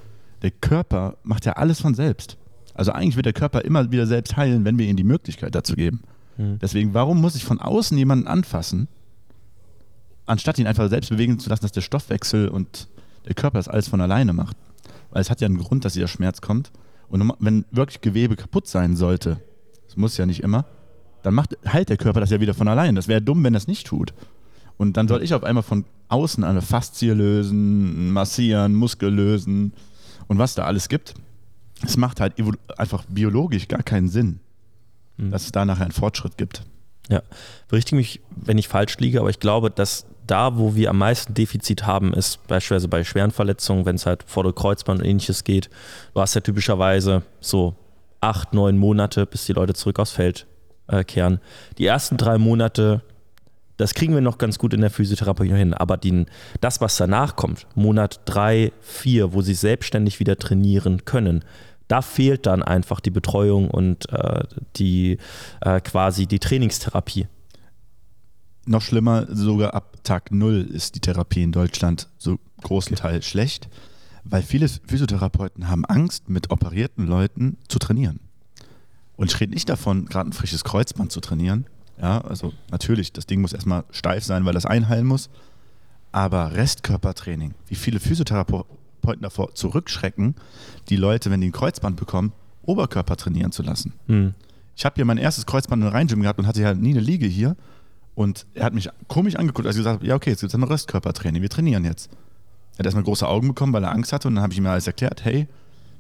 [0.43, 2.37] Der Körper macht ja alles von selbst.
[2.75, 5.75] Also eigentlich wird der Körper immer wieder selbst heilen, wenn wir ihm die Möglichkeit dazu
[5.75, 6.03] geben.
[6.37, 6.59] Hm.
[6.61, 8.87] Deswegen, warum muss ich von außen jemanden anfassen,
[10.27, 12.89] anstatt ihn einfach selbst bewegen zu lassen, dass der Stoffwechsel und
[13.27, 14.57] der Körper das alles von alleine macht?
[15.11, 16.71] Weil es hat ja einen Grund, dass dieser Schmerz kommt.
[17.09, 19.39] Und wenn wirklich Gewebe kaputt sein sollte,
[19.87, 20.65] das muss ja nicht immer,
[21.23, 22.95] dann macht, heilt der Körper das ja wieder von allein.
[22.95, 24.13] Das wäre dumm, wenn das nicht tut.
[24.79, 29.73] Und dann soll ich auf einmal von außen eine Faszie lösen, massieren, Muskel lösen
[30.29, 31.15] und was da alles gibt.
[31.83, 32.35] Es macht halt
[32.79, 34.41] einfach biologisch gar keinen Sinn,
[35.19, 35.31] Mhm.
[35.31, 36.63] dass es da nachher einen Fortschritt gibt.
[37.09, 37.23] Ja,
[37.69, 41.35] berichtige mich, wenn ich falsch liege, aber ich glaube, dass da, wo wir am meisten
[41.35, 45.45] Defizit haben, ist beispielsweise bei schweren Verletzungen, wenn es halt vor der Kreuzband und ähnliches
[45.45, 45.71] geht.
[46.15, 47.77] Du hast ja typischerweise so
[48.21, 50.47] acht, neun Monate, bis die Leute zurück aufs Feld
[50.89, 51.41] äh, kehren.
[51.79, 53.03] Die ersten drei Monate,
[53.77, 56.27] das kriegen wir noch ganz gut in der Physiotherapie hin, aber die,
[56.61, 61.45] das, was danach kommt, Monat drei, vier, wo sie selbstständig wieder trainieren können,
[61.89, 64.43] da fehlt dann einfach die Betreuung und äh,
[64.77, 65.19] die
[65.61, 67.29] äh, quasi die Trainingstherapie.
[68.65, 73.69] Noch schlimmer, sogar ab Tag Null ist die Therapie in Deutschland so großen Teil schlecht,
[74.25, 78.19] weil viele Physiotherapeuten haben Angst, mit operierten Leuten zu trainieren.
[79.15, 81.67] Und ich rede nicht davon, gerade ein frisches Kreuzband zu trainieren.
[82.01, 85.31] Ja, also natürlich, das Ding muss erstmal steif sein, weil das einheilen muss.
[86.13, 90.35] Aber Restkörpertraining, wie viele Physiotherapeuten davor zurückschrecken,
[90.89, 92.33] die Leute, wenn die ein Kreuzband bekommen,
[92.63, 93.93] Oberkörper trainieren zu lassen.
[94.07, 94.35] Hm.
[94.77, 97.27] Ich habe hier mein erstes Kreuzband in Rheingym gehabt und hatte ja nie eine Liege
[97.27, 97.57] hier.
[98.15, 100.55] Und er hat mich komisch angeguckt, als ich gesagt habe, ja okay, jetzt gibt es
[100.55, 102.11] ein Restkörpertraining, wir trainieren jetzt.
[102.75, 104.67] Er hat erstmal große Augen bekommen, weil er Angst hatte und dann habe ich ihm
[104.67, 105.47] alles erklärt, hey,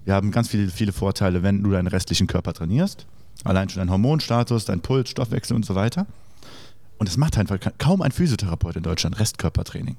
[0.05, 3.07] wir haben ganz viele, viele Vorteile, wenn du deinen restlichen Körper trainierst.
[3.47, 6.07] Allein schon dein Hormonstatus, dein Puls, Stoffwechsel und so weiter.
[6.99, 9.97] Und es macht einfach kaum ein Physiotherapeut in Deutschland Restkörpertraining.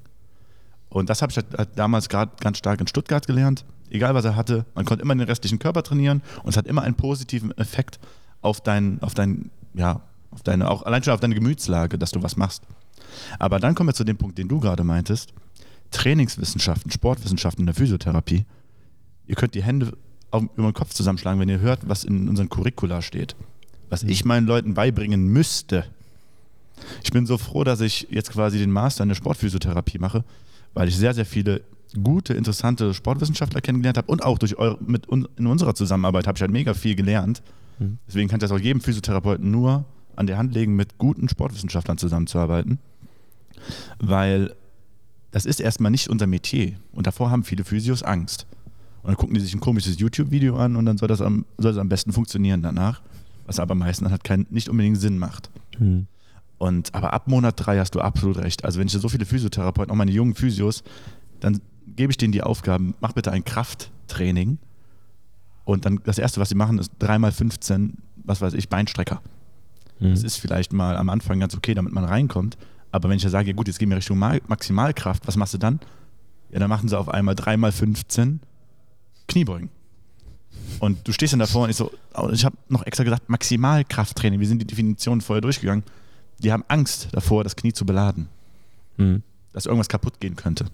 [0.89, 3.65] Und das habe ich halt damals gerade ganz stark in Stuttgart gelernt.
[3.89, 6.81] Egal was er hatte, man konnte immer den restlichen Körper trainieren und es hat immer
[6.81, 7.99] einen positiven Effekt
[8.41, 12.21] auf dein, auf dein, ja, auf deine, auch allein schon auf deine Gemütslage, dass du
[12.23, 12.63] was machst.
[13.39, 15.33] Aber dann kommen wir zu dem Punkt, den du gerade meintest.
[15.91, 18.45] Trainingswissenschaften, Sportwissenschaften in der Physiotherapie.
[19.25, 19.93] Ihr könnt die Hände
[20.33, 23.35] über den Kopf zusammenschlagen, wenn ihr hört, was in unseren Curricula steht.
[23.89, 25.85] Was ich meinen Leuten beibringen müsste.
[27.03, 30.23] Ich bin so froh, dass ich jetzt quasi den Master in der Sportphysiotherapie mache,
[30.73, 31.61] weil ich sehr, sehr viele
[32.03, 36.37] gute, interessante Sportwissenschaftler kennengelernt habe und auch durch eure, mit un, in unserer Zusammenarbeit habe
[36.37, 37.41] ich halt mega viel gelernt.
[37.79, 37.97] Mhm.
[38.07, 39.85] Deswegen kann ich das auch jedem Physiotherapeuten nur
[40.15, 42.79] an der Hand legen, mit guten Sportwissenschaftlern zusammenzuarbeiten,
[43.99, 44.53] weil
[45.31, 48.47] das ist erstmal nicht unser Metier und davor haben viele Physios Angst.
[49.07, 51.71] Und dann gucken die sich ein komisches YouTube-Video an und dann soll das, am, soll
[51.71, 53.01] das am besten funktionieren danach,
[53.45, 55.49] was aber meistens halt kein, nicht unbedingt Sinn macht.
[55.79, 56.07] Mhm.
[56.57, 58.65] Und aber ab Monat drei hast du absolut recht.
[58.65, 60.83] Also wenn ich so viele Physiotherapeuten, auch meine jungen Physios,
[61.39, 61.61] dann
[61.95, 64.57] gebe ich denen die Aufgaben, mach bitte ein Krafttraining.
[65.63, 67.93] Und dann das erste, was sie machen, ist dreimal 15,
[68.25, 69.21] was weiß ich, Beinstrecker.
[70.01, 70.09] Mhm.
[70.09, 72.57] Das ist vielleicht mal am Anfang ganz okay, damit man reinkommt.
[72.91, 75.59] Aber wenn ich ja sage, ja gut, jetzt gehen wir Richtung Maximalkraft, was machst du
[75.59, 75.79] dann?
[76.51, 78.41] Ja, dann machen sie auf einmal dreimal 15
[79.27, 79.69] Kniebeugen.
[80.79, 84.39] Und du stehst dann davor und ich so, oh, ich habe noch extra gesagt, Maximalkrafttraining.
[84.39, 85.83] Wir sind die Definition vorher durchgegangen.
[86.39, 88.27] Die haben Angst davor, das Knie zu beladen.
[88.97, 89.23] Mhm.
[89.53, 90.65] Dass irgendwas kaputt gehen könnte.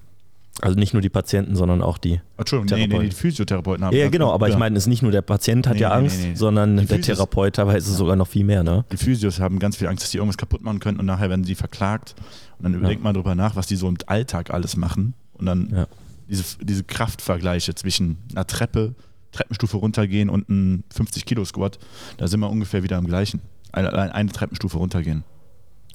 [0.61, 4.07] Also nicht nur die Patienten, sondern auch die Entschuldigung, nee, nee, die Physiotherapeuten haben Ja,
[4.09, 4.53] genau, aber ja.
[4.53, 6.85] ich meine, es ist nicht nur der Patient hat nee, ja Angst, nee, sondern die
[6.85, 7.97] der Therapeut teilweise ja.
[7.97, 8.85] sogar noch viel mehr, ne?
[8.91, 11.43] Die Physios haben ganz viel Angst, dass die irgendwas kaputt machen können und nachher werden
[11.43, 12.13] sie verklagt.
[12.59, 13.03] Und dann überlegt ja.
[13.03, 15.15] man darüber nach, was die so im Alltag alles machen.
[15.33, 15.87] Und dann.
[16.27, 18.95] Diese, diese Kraftvergleiche zwischen einer Treppe,
[19.31, 21.79] Treppenstufe runtergehen und ein 50 Kilo Squat,
[22.17, 23.41] da sind wir ungefähr wieder am gleichen.
[23.71, 25.23] Eine, eine Treppenstufe runtergehen.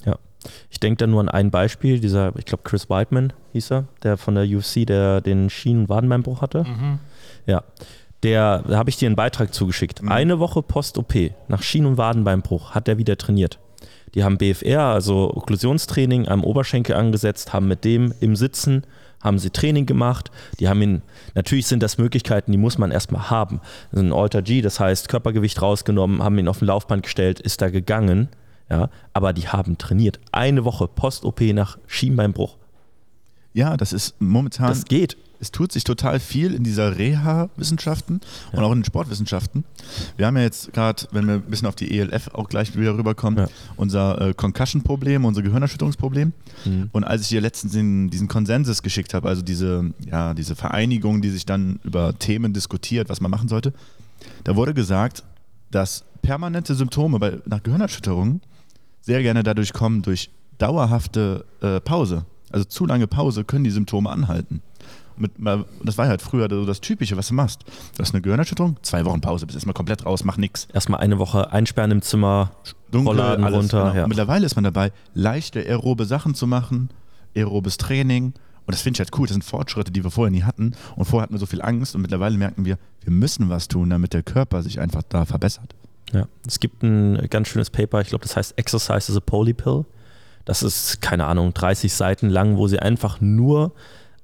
[0.04, 0.18] Ja.
[0.70, 4.16] Ich denke da nur an ein Beispiel, dieser, ich glaube Chris Whiteman hieß er, der
[4.16, 6.64] von der UFC, der den Schienen- und Wadenbeinbruch hatte.
[6.64, 6.98] Mhm.
[7.46, 7.64] Ja.
[8.24, 10.02] Der, da habe ich dir einen Beitrag zugeschickt.
[10.02, 10.10] Mhm.
[10.10, 13.60] Eine Woche Post-OP nach Schienen- und Wadenbeinbruch hat er wieder trainiert.
[14.14, 18.84] Die haben BFR, also Okklusionstraining, am Oberschenkel angesetzt, haben mit dem im Sitzen,
[19.20, 20.30] haben sie Training gemacht.
[20.60, 21.02] Die haben ihn,
[21.34, 23.60] natürlich sind das Möglichkeiten, die muss man erstmal haben.
[23.92, 27.70] ein Alter G, das heißt Körpergewicht rausgenommen, haben ihn auf ein Laufband gestellt, ist da
[27.70, 28.28] gegangen
[28.70, 30.20] ja, aber die haben trainiert.
[30.32, 32.56] Eine Woche Post-OP nach Schienbeinbruch.
[33.54, 34.68] Ja, das ist momentan.
[34.68, 35.16] Das geht.
[35.40, 38.20] Es tut sich total viel in dieser Reha-Wissenschaften
[38.52, 38.58] ja.
[38.58, 39.64] und auch in den Sportwissenschaften.
[40.16, 42.96] Wir haben ja jetzt gerade, wenn wir ein bisschen auf die ELF auch gleich wieder
[42.96, 43.46] rüberkommen, ja.
[43.76, 46.32] unser äh, Concussion-Problem, unser Gehirnerschütterungsproblem.
[46.64, 46.90] Mhm.
[46.92, 51.22] Und als ich hier letztens den, diesen Konsensus geschickt habe, also diese, ja, diese Vereinigung,
[51.22, 53.72] die sich dann über Themen diskutiert, was man machen sollte,
[54.44, 55.22] da wurde gesagt,
[55.70, 58.40] dass permanente Symptome bei, nach Gehirnerschütterungen
[59.00, 62.24] sehr gerne dadurch kommen, durch dauerhafte äh, Pause.
[62.50, 64.62] Also zu lange Pause können die Symptome anhalten.
[65.18, 65.32] Mit,
[65.82, 67.62] das war halt früher so das Typische, was du machst.
[67.96, 70.68] Du hast eine Gehirnerschütterung, zwei Wochen Pause, bist erstmal komplett raus, mach nichts.
[70.72, 72.52] Erstmal eine Woche einsperren im Zimmer,
[72.90, 73.82] Dunkel, Rollladen alles, runter.
[73.84, 73.94] Genau.
[73.96, 74.06] Ja.
[74.06, 76.90] Mittlerweile ist man dabei, leichte aerobe Sachen zu machen,
[77.36, 78.34] aerobes Training.
[78.66, 79.26] Und das finde ich halt cool.
[79.26, 80.74] Das sind Fortschritte, die wir vorher nie hatten.
[80.96, 83.88] Und vorher hatten wir so viel Angst und mittlerweile merken wir, wir müssen was tun,
[83.88, 85.74] damit der Körper sich einfach da verbessert.
[86.12, 89.84] Ja, es gibt ein ganz schönes Paper, ich glaube, das heißt Exercise as a Polypill.
[90.44, 93.72] Das ist, keine Ahnung, 30 Seiten lang, wo sie einfach nur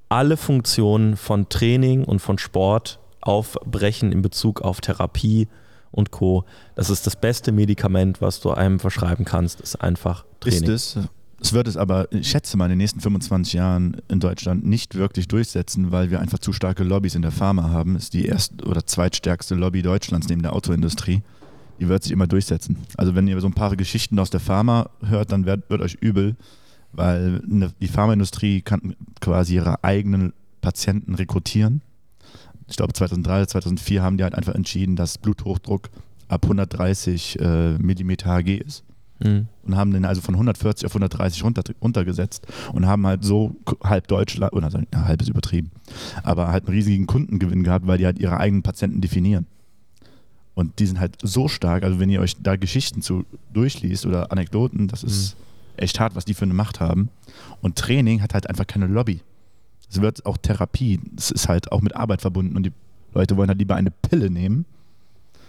[0.09, 5.47] alle Funktionen von Training und von Sport aufbrechen in Bezug auf Therapie
[5.91, 6.45] und Co.
[6.75, 10.63] Das ist das beste Medikament, was du einem verschreiben kannst, ist einfach Training.
[10.63, 11.09] Ist es?
[11.41, 14.95] Es wird es aber, ich schätze mal, in den nächsten 25 Jahren in Deutschland nicht
[14.95, 17.95] wirklich durchsetzen, weil wir einfach zu starke Lobbys in der Pharma haben.
[17.95, 21.21] Das ist die erste oder zweitstärkste Lobby Deutschlands neben der Autoindustrie
[21.79, 22.77] die wird sich immer durchsetzen.
[22.97, 25.95] Also wenn ihr so ein paar Geschichten aus der Pharma hört, dann wird, wird euch
[25.95, 26.35] übel,
[26.95, 31.81] weil die Pharmaindustrie kann quasi ihre eigenen Patienten rekrutieren.
[32.67, 35.89] Ich glaube 2003, 2004 haben die halt einfach entschieden, dass Bluthochdruck
[36.27, 38.83] ab 130 äh, Millimeter Hg ist.
[39.19, 39.47] Mhm.
[39.63, 44.07] Und haben den also von 140 auf 130 runter, runtergesetzt und haben halt so halb
[44.07, 45.71] Deutschland, oder ja, halb ist übertrieben,
[46.23, 49.47] aber halt einen riesigen Kundengewinn gehabt, weil die halt ihre eigenen Patienten definieren.
[50.53, 54.31] Und die sind halt so stark, also wenn ihr euch da Geschichten zu durchliest oder
[54.31, 55.45] Anekdoten, das ist mhm.
[55.79, 57.09] Echt hart, was die für eine Macht haben.
[57.61, 59.21] Und Training hat halt einfach keine Lobby.
[59.89, 62.71] Es wird auch Therapie, es ist halt auch mit Arbeit verbunden und die
[63.13, 64.65] Leute wollen halt lieber eine Pille nehmen.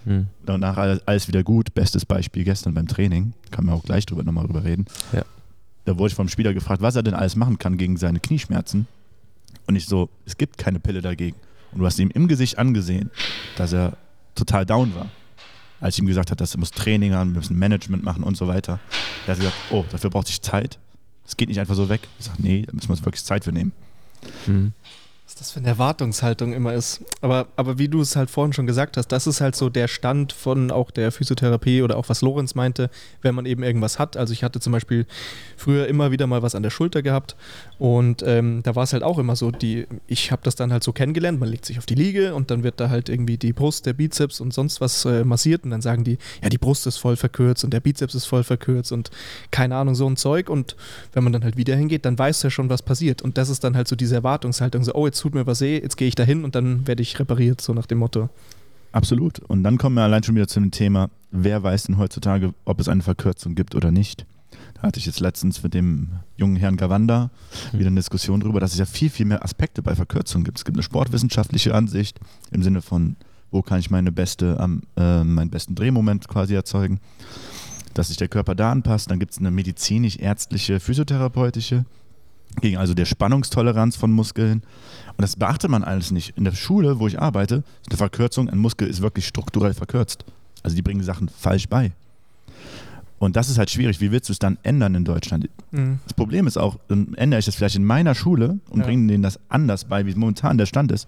[0.05, 0.29] Mhm.
[0.45, 1.75] Danach alles wieder gut.
[1.75, 3.33] Bestes Beispiel gestern beim Training.
[3.51, 4.87] Kann man auch gleich drüber nochmal drüber reden.
[5.13, 5.25] Ja.
[5.85, 8.87] Da wurde ich vom Spieler gefragt, was er denn alles machen kann gegen seine Knieschmerzen.
[9.67, 11.37] Und ich so, es gibt keine Pille dagegen.
[11.73, 13.11] Und du hast ihm im Gesicht angesehen,
[13.57, 13.97] dass er
[14.35, 15.09] total down war.
[15.87, 18.37] Als ich ihm gesagt habe, dass er muss Training haben, wir müssen Management machen und
[18.37, 18.81] so weiter.
[19.25, 20.81] Er hat gesagt, oh, dafür braucht sich Zeit.
[21.25, 22.01] Es geht nicht einfach so weg.
[22.19, 23.71] Ich sage, nee, da müssen wir uns wirklich Zeit für nehmen.
[24.49, 24.73] Mhm.
[25.39, 27.05] Das für eine Erwartungshaltung immer ist.
[27.21, 29.87] Aber, aber wie du es halt vorhin schon gesagt hast, das ist halt so der
[29.87, 32.89] Stand von auch der Physiotherapie oder auch was Lorenz meinte,
[33.21, 34.17] wenn man eben irgendwas hat.
[34.17, 35.05] Also ich hatte zum Beispiel
[35.55, 37.37] früher immer wieder mal was an der Schulter gehabt
[37.79, 40.83] und ähm, da war es halt auch immer so, die, ich habe das dann halt
[40.83, 43.53] so kennengelernt, man legt sich auf die Liege und dann wird da halt irgendwie die
[43.53, 46.87] Brust, der Bizeps und sonst was äh, massiert und dann sagen die, ja die Brust
[46.87, 49.11] ist voll verkürzt und der Bizeps ist voll verkürzt und
[49.51, 50.77] keine Ahnung, so ein Zeug und
[51.13, 53.63] wenn man dann halt wieder hingeht, dann weiß ja schon, was passiert und das ist
[53.65, 56.15] dann halt so diese Erwartungshaltung, so oh jetzt tut mir was weh, jetzt gehe ich
[56.15, 58.29] da hin und dann werde ich repariert, so nach dem Motto.
[58.93, 59.41] Absolut.
[59.41, 62.79] Und dann kommen wir allein schon wieder zu dem Thema, wer weiß denn heutzutage, ob
[62.79, 64.25] es eine Verkürzung gibt oder nicht.
[64.75, 67.31] Da hatte ich jetzt letztens mit dem jungen Herrn Gawanda
[67.73, 70.59] wieder eine Diskussion darüber, dass es ja viel, viel mehr Aspekte bei Verkürzungen gibt.
[70.59, 72.21] Es gibt eine sportwissenschaftliche Ansicht
[72.53, 73.17] im Sinne von,
[73.51, 74.57] wo kann ich meine beste,
[74.97, 77.01] äh, meinen besten Drehmoment quasi erzeugen,
[77.95, 79.11] dass sich der Körper da anpasst.
[79.11, 81.85] Dann gibt es eine medizinisch-ärztliche, physiotherapeutische,
[82.61, 84.63] gegen also der Spannungstoleranz von Muskeln.
[85.17, 86.37] Und das beachtet man alles nicht.
[86.37, 90.25] In der Schule, wo ich arbeite, ist eine Verkürzung, ein Muskel ist wirklich strukturell verkürzt.
[90.63, 91.93] Also die bringen Sachen falsch bei.
[93.19, 94.01] Und das ist halt schwierig.
[94.01, 95.49] Wie willst du es dann ändern in Deutschland?
[95.71, 96.01] Mhm.
[96.05, 98.87] Das Problem ist auch, dann ändere ich das vielleicht in meiner Schule und Ja.
[98.87, 101.07] bringe denen das anders bei, wie es momentan der Stand ist.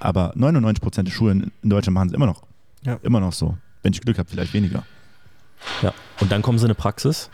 [0.00, 2.42] Aber 99% der Schulen in Deutschland machen es immer noch.
[2.84, 2.98] Ja.
[3.02, 3.56] Immer noch so.
[3.82, 4.84] Wenn ich Glück habe, vielleicht weniger.
[5.82, 5.94] Ja.
[6.20, 7.30] Und dann kommen sie in eine Praxis,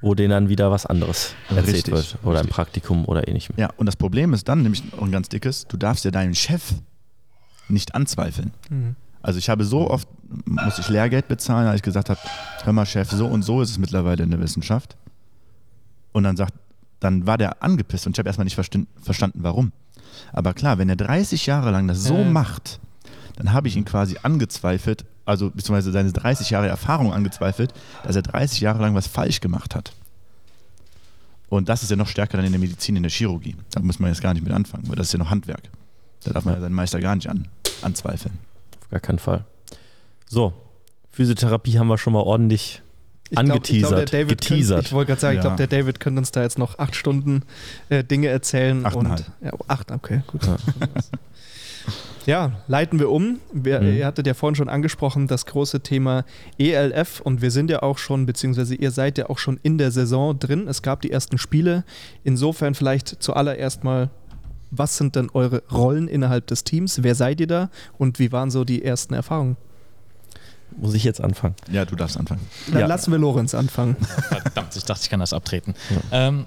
[0.00, 2.18] wo denen dann wieder was anderes erzählt Richtig, wird.
[2.22, 2.50] Oder ein richtig.
[2.54, 3.54] Praktikum oder ähnlichem.
[3.58, 6.74] Ja, und das Problem ist dann, nämlich ein ganz dickes, du darfst ja deinen Chef
[7.68, 8.52] nicht anzweifeln.
[8.70, 8.96] Mhm.
[9.22, 10.06] Also ich habe so oft,
[10.44, 12.20] muss ich Lehrgeld bezahlen, als ich gesagt habe,
[12.62, 14.96] hör mal Chef, so und so ist es mittlerweile in der Wissenschaft.
[16.12, 16.54] Und dann sagt,
[17.00, 19.72] dann war der angepisst und ich habe erstmal nicht verstanden, verstanden, warum.
[20.32, 22.24] Aber klar, wenn er 30 Jahre lang das so Ja.
[22.24, 22.78] macht,
[23.36, 27.72] dann habe ich ihn quasi angezweifelt, also beziehungsweise seine 30 Jahre Erfahrung angezweifelt,
[28.04, 29.92] dass er 30 Jahre lang was falsch gemacht hat.
[31.48, 33.54] Und das ist ja noch stärker dann in der Medizin, in der Chirurgie.
[33.70, 35.62] Da muss man jetzt gar nicht mit anfangen, weil das ist ja noch Handwerk.
[36.24, 37.46] Da darf man ja seinen Meister gar nicht an,
[37.82, 38.36] anzweifeln.
[38.82, 39.44] Auf gar keinen Fall.
[40.28, 40.52] So,
[41.12, 42.82] Physiotherapie haben wir schon mal ordentlich
[43.30, 43.98] Ich glaub- ich glaub, angeteasert.
[44.12, 44.76] der David geteasert.
[44.76, 45.42] Könnte, ich wollte gerade sagen, ich Ja.
[45.42, 47.42] glaube, der David könnte uns da jetzt noch acht Stunden
[47.90, 48.84] äh, Dinge erzählen.
[48.84, 49.20] Achteinhalb.
[49.20, 50.44] Und, ja, oh, acht, okay, gut.
[50.46, 50.56] Ja.
[52.26, 53.38] Ja, leiten wir um.
[53.52, 53.96] Wir, Mhm.
[53.96, 56.24] Ihr hattet ja vorhin schon angesprochen, das große Thema
[56.58, 59.90] ELF und wir sind ja auch schon, beziehungsweise ihr seid ja auch schon in der
[59.92, 60.66] Saison drin.
[60.68, 61.84] Es gab die ersten Spiele.
[62.24, 64.10] Insofern vielleicht zuallererst mal,
[64.72, 67.02] was sind denn eure Rollen innerhalb des Teams?
[67.04, 69.56] Wer seid ihr da und wie waren so die ersten Erfahrungen?
[70.78, 71.54] Muss ich jetzt anfangen?
[71.70, 72.40] Ja, du darfst anfangen.
[72.72, 72.86] Dann Ja.
[72.86, 73.96] lassen wir Lorenz anfangen.
[74.28, 75.74] Verdammt, ich dachte, ich kann das abtreten.
[76.10, 76.44] Ähm,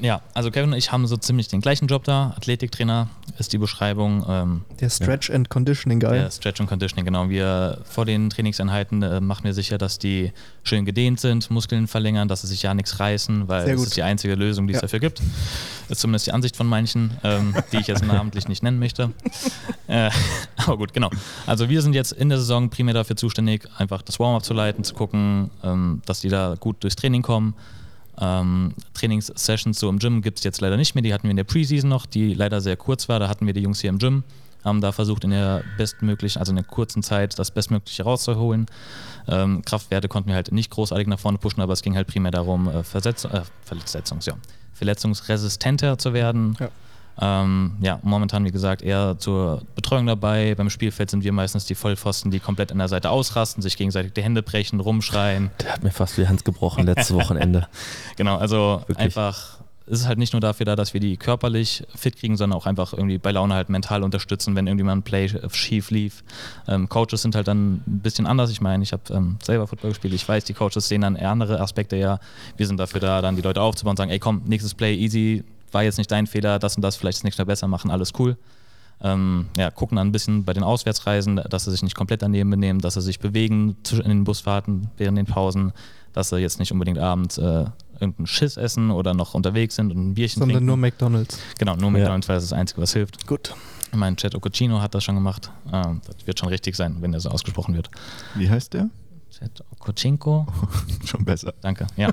[0.00, 2.34] ja, also Kevin und ich haben so ziemlich den gleichen Job da.
[2.36, 3.08] Athletiktrainer
[3.38, 4.24] ist die Beschreibung.
[4.28, 6.10] Ähm, Der Stretch and Conditioning Guy.
[6.18, 7.28] der Stretch und Conditioning, genau.
[7.28, 10.32] Wir vor den Trainingseinheiten äh, machen wir sicher, dass die
[10.62, 14.02] schön gedehnt sind, Muskeln verlängern, dass sie sich ja nichts reißen, weil das ist die
[14.02, 14.82] einzige Lösung, die es Ja.
[14.82, 15.20] dafür gibt.
[15.88, 19.10] Das ist zumindest die Ansicht von manchen, ähm, die ich jetzt namentlich nicht nennen möchte.
[19.86, 20.08] Äh,
[20.56, 21.10] aber gut, genau.
[21.46, 24.84] Also wir sind jetzt in der Saison primär dafür zuständig, einfach das Warm-up zu leiten,
[24.84, 27.54] zu gucken, ähm, dass die da gut durchs Training kommen.
[28.18, 31.02] Ähm, Trainingssessions so im Gym gibt es jetzt leider nicht mehr.
[31.02, 33.18] Die hatten wir in der Preseason noch, die leider sehr kurz war.
[33.18, 34.24] Da hatten wir die Jungs hier im Gym,
[34.64, 38.66] haben da versucht, in der bestmöglichen, also in der kurzen Zeit das Bestmögliche rauszuholen.
[39.28, 42.32] Ähm, Kraftwerte konnten wir halt nicht großartig nach vorne pushen, aber es ging halt primär
[42.32, 44.34] darum, äh, Versetz äh, Verletzungs, ja,
[44.74, 46.56] verletzungsresistenter zu werden.
[46.58, 46.68] Ja.
[47.20, 50.54] Ähm, ja, momentan, wie gesagt, eher zur Betreuung dabei.
[50.54, 54.12] Beim Spielfeld sind wir meistens die Vollpfosten, die komplett an der Seite ausrasten, sich gegenseitig
[54.14, 55.50] die Hände brechen, rumschreien.
[55.60, 57.68] Der hat mir fast die Hand gebrochen letztes Wochenende.
[58.16, 58.98] Genau, also Wirklich.
[58.98, 62.58] einfach, es ist halt nicht nur dafür da, dass wir die körperlich fit kriegen, sondern
[62.58, 66.22] auch einfach irgendwie bei Laune halt mental unterstützen, wenn irgendwie mal ein Play schief lief.
[66.68, 68.50] Ähm, Coaches sind halt dann ein bisschen anders.
[68.50, 70.14] Ich meine, ich habe ähm, selber Football gespielt.
[70.14, 72.18] Ich weiß, die Coaches sehen dann andere Aspekte ja.
[72.56, 75.44] Wir sind dafür da, dann die Leute aufzubauen und sagen, ey komm, nächstes Play easy,
[75.72, 78.12] war jetzt nicht dein Fehler, das und das, vielleicht das nächste Mal besser machen, alles
[78.18, 78.36] cool.
[79.02, 82.50] Ähm, ja, gucken dann ein bisschen bei den Auswärtsreisen, dass sie sich nicht komplett daneben
[82.50, 85.72] benehmen, dass sie sich bewegen zwischen- in den Busfahrten, während den Pausen,
[86.12, 87.64] dass sie jetzt nicht unbedingt abends äh,
[87.98, 90.66] irgendeinen Schiss essen oder noch unterwegs sind und ein Bierchen Sondern trinken.
[90.66, 91.38] nur McDonalds.
[91.58, 93.26] genau, nur McDonalds, weil das ist das Einzige, was hilft.
[93.26, 93.54] Gut.
[93.92, 95.50] Mein Chat Ococino hat das schon gemacht.
[95.72, 97.90] Ähm, das wird schon richtig sein, wenn der so ausgesprochen wird.
[98.34, 98.88] Wie heißt der?
[99.72, 100.46] Okocinko.
[101.04, 101.52] Schon besser.
[101.60, 101.86] Danke.
[101.96, 102.10] Ja.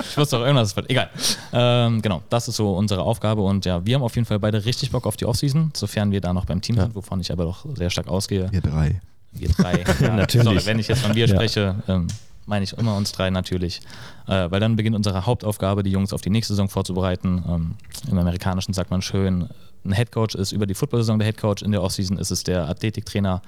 [0.00, 0.74] Ich wusste auch irgendwas.
[0.76, 1.10] wird- Egal.
[1.52, 4.64] Ähm, genau, das ist so unsere Aufgabe und ja, wir haben auf jeden Fall beide
[4.64, 6.82] richtig Bock auf die Offseason, sofern wir da noch beim Team Ja.
[6.84, 8.48] sind, wovon ich aber doch sehr stark ausgehe.
[8.52, 9.00] Ihr drei.
[9.32, 9.84] Wir drei.
[10.00, 10.44] Ja, Natürlich.
[10.44, 11.34] Sorry, wenn ich jetzt von wir Ja.
[11.34, 12.06] spreche, ähm,
[12.48, 13.80] meine ich immer uns drei natürlich.
[14.26, 17.44] Äh, weil dann beginnt unsere Hauptaufgabe, die Jungs auf die nächste Saison vorzubereiten.
[17.48, 17.74] Ähm,
[18.10, 19.48] Im Amerikanischen sagt man schön,
[19.84, 23.42] ein Headcoach ist über die Football-Saison der Headcoach, in der Offseason ist es der Athletiktrainer.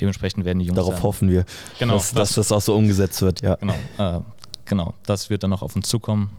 [0.00, 0.76] Dementsprechend werden die Jungs.
[0.76, 1.44] Darauf dann, hoffen wir,
[1.78, 3.40] Genau, dass, das- dass das auch so umgesetzt wird.
[3.42, 3.54] Ja.
[3.56, 4.20] Genau, äh,
[4.64, 6.30] genau, das wird dann noch auf uns zukommen.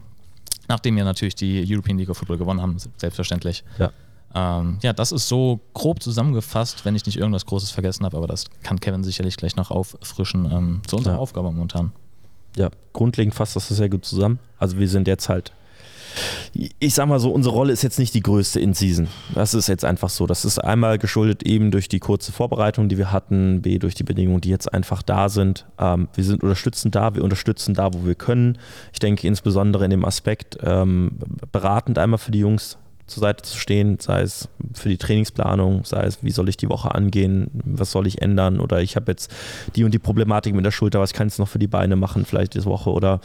[0.67, 3.63] Nachdem wir natürlich die European League of Football gewonnen haben, selbstverständlich.
[3.80, 3.91] Ja.
[4.36, 8.27] Ähm, ja, das ist so grob zusammengefasst, wenn ich nicht irgendwas Großes vergessen habe, aber
[8.27, 11.19] das kann Kevin sicherlich gleich noch auffrischen ähm, zu unserer Ja.
[11.19, 11.93] Aufgabe momentan.
[12.58, 14.39] Ja, grundlegend fasst das sehr gut zusammen.
[14.58, 15.52] Also wir sind jetzt halt,
[16.80, 19.08] ich sag mal so, unsere Rolle ist jetzt nicht die größte in Season.
[19.36, 20.26] Das ist jetzt einfach so.
[20.26, 24.04] Das ist einmal geschuldet eben durch die kurze Vorbereitung, die wir hatten, B durch die
[24.04, 25.65] Bedingungen, die jetzt einfach da sind.
[25.78, 28.58] Ähm, wir sind unterstützend da, wir unterstützen da, wo wir können.
[28.93, 31.20] Ich denke insbesondere in dem Aspekt, ähm,
[31.52, 36.04] beratend einmal für die Jungs zur Seite zu stehen, sei es für die Trainingsplanung, sei
[36.04, 39.34] es, wie soll ich die Woche angehen, was soll ich ändern oder ich habe jetzt
[39.76, 42.26] die und die Problematik mit der Schulter, was kann ich noch für die Beine machen,
[42.26, 43.22] vielleicht diese Woche oder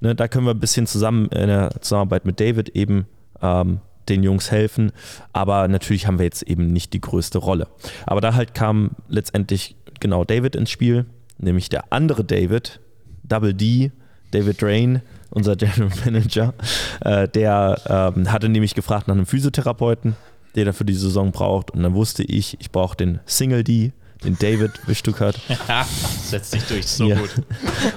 [0.00, 3.06] ne, da können wir ein bisschen zusammen in der Zusammenarbeit mit David eben
[3.40, 4.90] ähm, den Jungs helfen,
[5.32, 7.68] aber natürlich haben wir jetzt eben nicht die größte Rolle.
[8.06, 11.06] Aber da halt kam letztendlich genau David ins Spiel,
[11.38, 12.80] nämlich der andere David,
[13.22, 13.92] Double D,
[14.32, 16.54] David Drain, unser General Manager,
[17.00, 20.16] äh, der ähm, hatte nämlich gefragt nach einem Physiotherapeuten,
[20.56, 21.70] den er für die Saison braucht.
[21.70, 23.92] Und dann wusste ich, ich brauche den Single D,
[24.24, 25.40] den David Stuttgart.
[26.24, 27.16] Setzt sich durch, so Ja.
[27.18, 27.30] gut.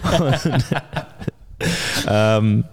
[2.08, 2.64] ähm,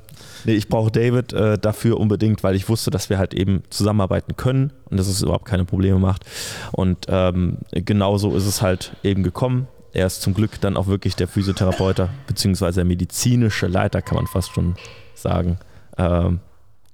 [0.44, 4.37] nee, ich brauche David äh, dafür unbedingt, weil ich wusste, dass wir halt eben zusammenarbeiten
[4.37, 6.25] können und dass es überhaupt keine Probleme macht.
[6.73, 9.68] Und ähm, genauso ist es halt eben gekommen.
[9.92, 14.26] Er ist zum Glück dann auch wirklich der Physiotherapeut, beziehungsweise der medizinische Leiter, kann man
[14.26, 14.76] fast schon
[15.14, 15.59] sagen,
[15.98, 16.40] ähm,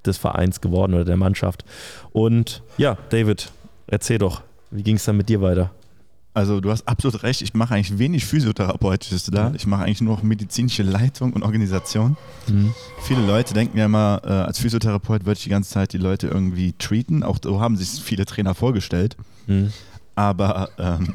[0.04, 1.64] des Vereins geworden oder der Mannschaft.
[2.12, 3.50] Und ja, David,
[3.86, 5.70] erzähl doch, wie ging es dann mit dir weiter?
[6.32, 9.52] Also du hast absolut recht, ich mache eigentlich wenig Physiotherapeutisches da.
[9.54, 12.18] Ich mache eigentlich nur noch medizinische Leitung und Organisation.
[13.00, 16.26] Viele Leute denken ja immer, äh, als Physiotherapeut würde ich die ganze Zeit die Leute
[16.26, 17.22] irgendwie treaten.
[17.22, 19.16] Auch so haben sich viele Trainer vorgestellt.
[19.46, 19.72] Hm.
[20.14, 21.14] Aber ähm,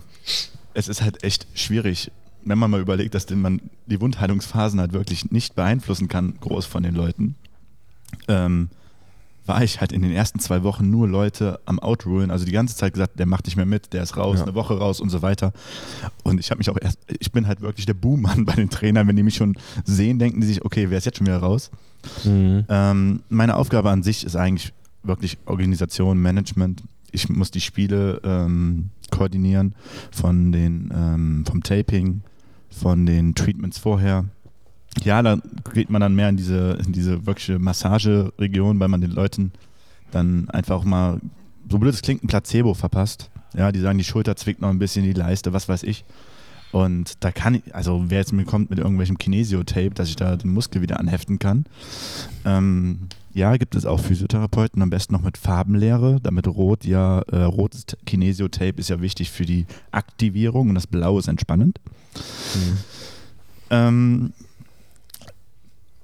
[0.74, 2.12] es ist halt echt schwierig,
[2.44, 6.84] wenn man mal überlegt, dass man die Wundheilungsphasen halt wirklich nicht beeinflussen kann, groß von
[6.84, 7.36] den Leuten.
[8.28, 8.70] Ähm,
[9.46, 12.76] war ich halt in den ersten zwei Wochen nur Leute am Outrulen, also die ganze
[12.76, 14.44] Zeit gesagt, der macht nicht mehr mit, der ist raus, Ja.
[14.46, 15.52] eine Woche raus und so weiter.
[16.24, 19.08] Und ich habe mich auch erst, ich bin halt wirklich der Buhmann bei den Trainern,
[19.08, 21.72] wenn die mich schon sehen, denken die sich, okay, wer ist jetzt schon wieder raus?
[22.24, 22.66] Mhm.
[22.70, 26.84] Ähm, meine Aufgabe an sich ist eigentlich wirklich Organisation, Management.
[27.12, 29.76] Ich muss die Spiele ähm, koordinieren
[30.12, 32.22] von den, ähm, vom Taping,
[32.70, 34.26] von den Treatments vorher.
[35.04, 35.38] Ja, da
[35.74, 39.52] geht man dann mehr in diese, in diese wirkliche Massageregion, weil man den Leuten
[40.12, 41.22] dann einfach auch mal,
[41.70, 43.30] so blöd es klingt, ein Placebo verpasst.
[43.56, 46.06] Ja, die sagen, die Schulter zwickt noch ein bisschen, die Leiste, was weiß ich.
[46.72, 50.36] Und da kann ich, also wer jetzt mir kommt mit irgendwelchem Kinesio-Tape, dass ich da
[50.38, 51.66] den Muskel wieder anheften kann.
[52.46, 57.44] Ähm, ja, gibt es auch Physiotherapeuten, am besten noch mit Farbenlehre, damit Rot ja, äh,
[57.44, 61.80] rotes Kinesio-Tape ist ja wichtig für die Aktivierung und das Blau ist entspannend.
[63.70, 64.34] Ähm,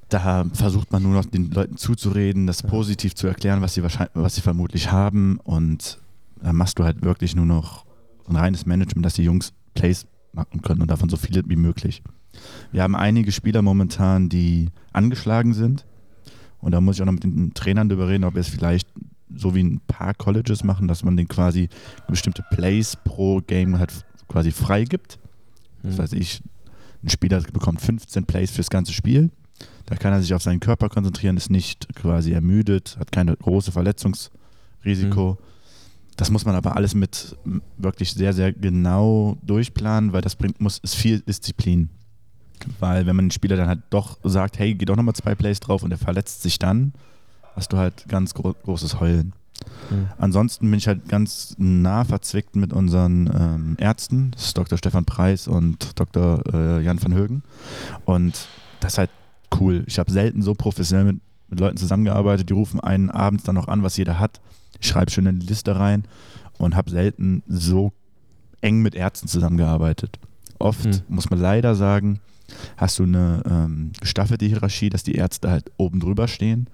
[0.09, 4.15] da versucht man nur noch den Leuten zuzureden, das positiv zu erklären, was sie wahrscheinlich,
[4.15, 5.39] was sie vermutlich haben.
[5.43, 5.99] Und
[6.41, 7.85] da machst du halt wirklich nur noch
[8.29, 12.01] ein reines Management, dass die Jungs Plays machen können und davon so viele wie möglich.
[12.71, 15.85] Wir haben einige Spieler momentan, die angeschlagen sind.
[16.59, 18.87] Und da muss ich auch noch mit den Trainern darüber reden, ob wir es vielleicht
[19.35, 21.69] so wie ein paar Colleges machen, dass man den quasi
[22.07, 23.93] bestimmte Plays pro Game halt
[24.27, 25.19] quasi frei gibt.
[25.83, 26.41] Das heißt, ich,
[27.03, 29.29] ein Spieler bekommt 15 Plays fürs ganze Spiel.
[29.85, 33.71] Da kann er sich auf seinen Körper konzentrieren, ist nicht quasi ermüdet, hat keine große
[33.71, 35.37] Verletzungsrisiko.
[36.17, 37.37] Das muss man aber alles mit
[37.77, 41.89] wirklich sehr, sehr genau durchplanen, weil das bringt, muss, ist viel Disziplin.
[42.79, 45.59] Weil wenn man den Spieler dann halt doch sagt, hey, geh doch nochmal zwei Plays
[45.59, 46.93] drauf und er verletzt sich dann,
[47.55, 49.33] hast du halt ganz gro großes Heulen.
[49.89, 50.07] Mhm.
[50.17, 54.31] Ansonsten bin ich halt ganz nah verzwickt mit unseren ähm, Ärzten.
[54.31, 54.77] Das ist Dr.
[54.77, 56.41] Stefan Preis und Dr.
[56.51, 57.43] Äh, Jan van Högen.
[58.05, 58.47] Und
[58.79, 59.11] das ist halt
[59.59, 59.83] cool.
[59.87, 62.49] Ich habe selten so professionell mit, mit Leuten zusammengearbeitet.
[62.49, 64.41] Die rufen einen abends dann noch an, was jeder hat.
[64.79, 66.03] Ich schreibe schön in die Liste rein
[66.57, 67.91] und habe selten so
[68.61, 70.17] eng mit Ärzten zusammengearbeitet.
[70.59, 71.01] Oft, Hm.
[71.07, 72.19] muss man leider sagen,
[72.77, 76.67] hast du eine ähm, gestaffelte Hierarchie, dass die Ärzte halt oben drüber stehen.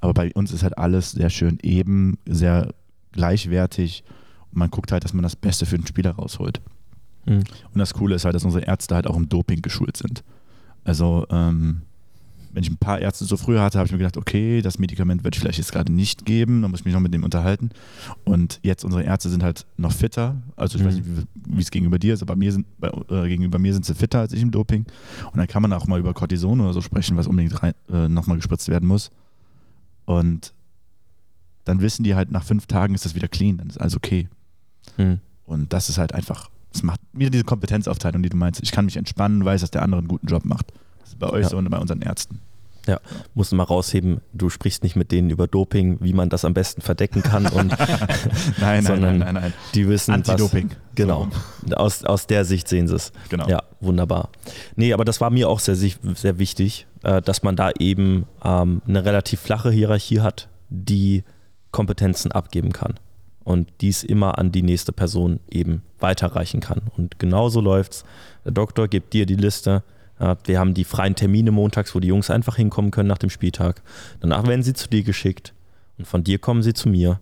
[0.00, 2.74] Aber bei uns ist halt alles sehr schön eben, sehr
[3.12, 4.04] gleichwertig.
[4.52, 6.60] Und man guckt halt, dass man das Beste für den Spieler rausholt.
[7.26, 7.38] Mhm.
[7.72, 10.22] Und das Coole ist halt, dass unsere Ärzte halt auch im Doping geschult sind.
[10.84, 11.82] Also ähm,
[12.54, 15.24] wenn ich ein paar Ärzte so früher hatte, habe ich mir gedacht, okay, das Medikament
[15.24, 17.70] wird vielleicht jetzt gerade nicht geben, dann muss ich mich noch mit dem unterhalten.
[18.24, 20.40] Und jetzt unsere Ärzte sind halt noch fitter.
[20.56, 20.88] Also ich Mhm.
[20.88, 21.06] weiß nicht,
[21.48, 23.94] wie es gegenüber dir ist, aber bei mir sind, bei, äh, gegenüber mir sind sie
[23.94, 24.86] fitter als ich im Doping.
[25.32, 28.08] Und dann kann man auch mal über Cortison oder so sprechen, was unbedingt rein, äh,
[28.08, 29.10] nochmal gespritzt werden muss.
[30.04, 30.52] Und
[31.64, 34.28] dann wissen die halt, nach fünf Tagen ist das wieder clean, dann ist alles okay.
[34.96, 35.18] Hm.
[35.44, 38.62] Und das ist halt einfach, das macht wieder diese Kompetenzaufteilung, die du meinst.
[38.62, 40.72] Ich kann mich entspannen, weiß, dass der andere einen guten Job macht.
[41.18, 41.48] Bei euch Ja.
[41.50, 42.40] so und bei unseren Ärzten.
[43.32, 46.52] Musst du mal rausheben, du sprichst nicht mit denen über Doping, wie man das am
[46.52, 48.18] besten verdecken kann und Nein,
[48.60, 49.52] nein, Sondern nein, nein, nein.
[49.74, 50.70] die wissen, Anti-Doping.
[50.94, 51.28] Genau.
[51.74, 53.12] Aus, aus der Sicht sehen sie es.
[53.30, 53.48] Genau.
[53.48, 54.28] Ja, wunderbar.
[54.76, 58.82] Nee, aber das war mir auch sehr, sehr wichtig, äh, dass man da eben ähm,
[58.86, 61.24] eine relativ flache Hierarchie hat, die
[61.70, 62.94] Kompetenzen abgeben kann
[63.44, 66.82] und dies immer an die nächste Person eben weiterreichen kann.
[66.98, 68.04] Und genauso läuft's.
[68.44, 69.82] Der Doktor gibt dir die Liste.
[70.44, 73.82] Wir haben die freien Termine montags, wo die Jungs einfach hinkommen können nach dem Spieltag.
[74.20, 75.54] Danach werden sie zu dir geschickt
[75.98, 77.20] und von dir kommen sie zu mir.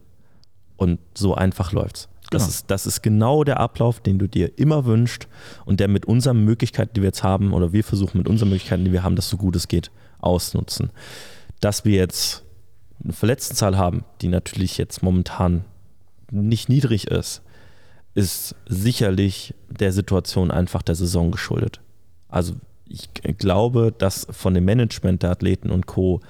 [0.76, 2.09] Und so einfach läuft's.
[2.30, 2.48] Das, Genau.
[2.48, 5.28] ist, das ist genau der Ablauf, den du dir immer wünschst
[5.64, 8.84] und der mit unseren Möglichkeiten, die wir jetzt haben, oder wir versuchen mit unseren Möglichkeiten,
[8.84, 10.90] die wir haben, das so gut es geht, ausnutzen.
[11.61, 12.44] Dass wir jetzt
[13.05, 15.64] eine Verletztenzahl haben, die natürlich jetzt momentan
[16.30, 17.42] nicht niedrig ist,
[18.14, 21.80] ist sicherlich der Situation einfach der Saison geschuldet.
[22.28, 22.55] Also
[22.87, 26.20] ich glaube, dass von dem Management der Athleten und Co.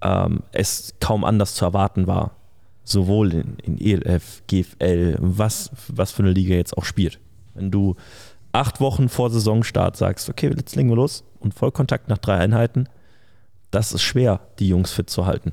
[0.00, 2.32] Ähm, es kaum anders zu erwarten war,
[2.84, 7.20] sowohl in, in ELF, GFL, was, was für eine Liga jetzt auch spielt.
[7.54, 7.96] Wenn du
[8.52, 12.88] acht Wochen vor Saisonstart sagst, okay, jetzt legen wir los und Vollkontakt nach drei Einheiten,
[13.70, 15.52] das ist schwer, die Jungs fit zu halten,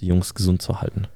[0.00, 1.06] die Jungs gesund zu halten.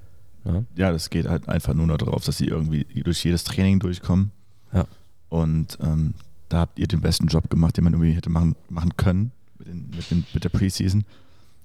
[0.44, 0.62] Ja.
[0.76, 4.30] Ja, das geht halt einfach nur noch darauf, dass sie irgendwie durch jedes Training durchkommen.
[4.72, 4.86] Ja.
[5.28, 6.14] Und ähm,
[6.48, 9.68] da habt ihr den besten Job gemacht, den man irgendwie hätte machen, machen können mit,
[9.68, 11.04] den, mit, den, mit der Preseason.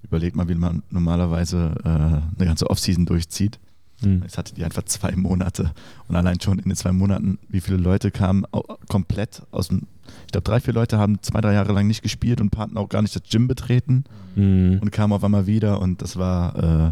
[0.04, 3.60] Überlegt mal, wie man normalerweise äh, eine ganze Offseason durchzieht.
[4.02, 4.22] Hm.
[4.24, 5.72] Jetzt hattet ihr einfach zwei Monate.
[6.10, 8.44] Und allein schon in den zwei Monaten, wie viele Leute kamen
[8.90, 9.84] komplett aus dem.
[10.26, 12.90] Ich glaube, drei, vier Leute haben zwei, drei Jahre lang nicht gespielt und hatten auch
[12.90, 14.04] gar nicht das Gym betreten
[14.36, 14.80] Hm.
[14.82, 15.80] und kamen auf einmal wieder.
[15.80, 16.90] Und das war,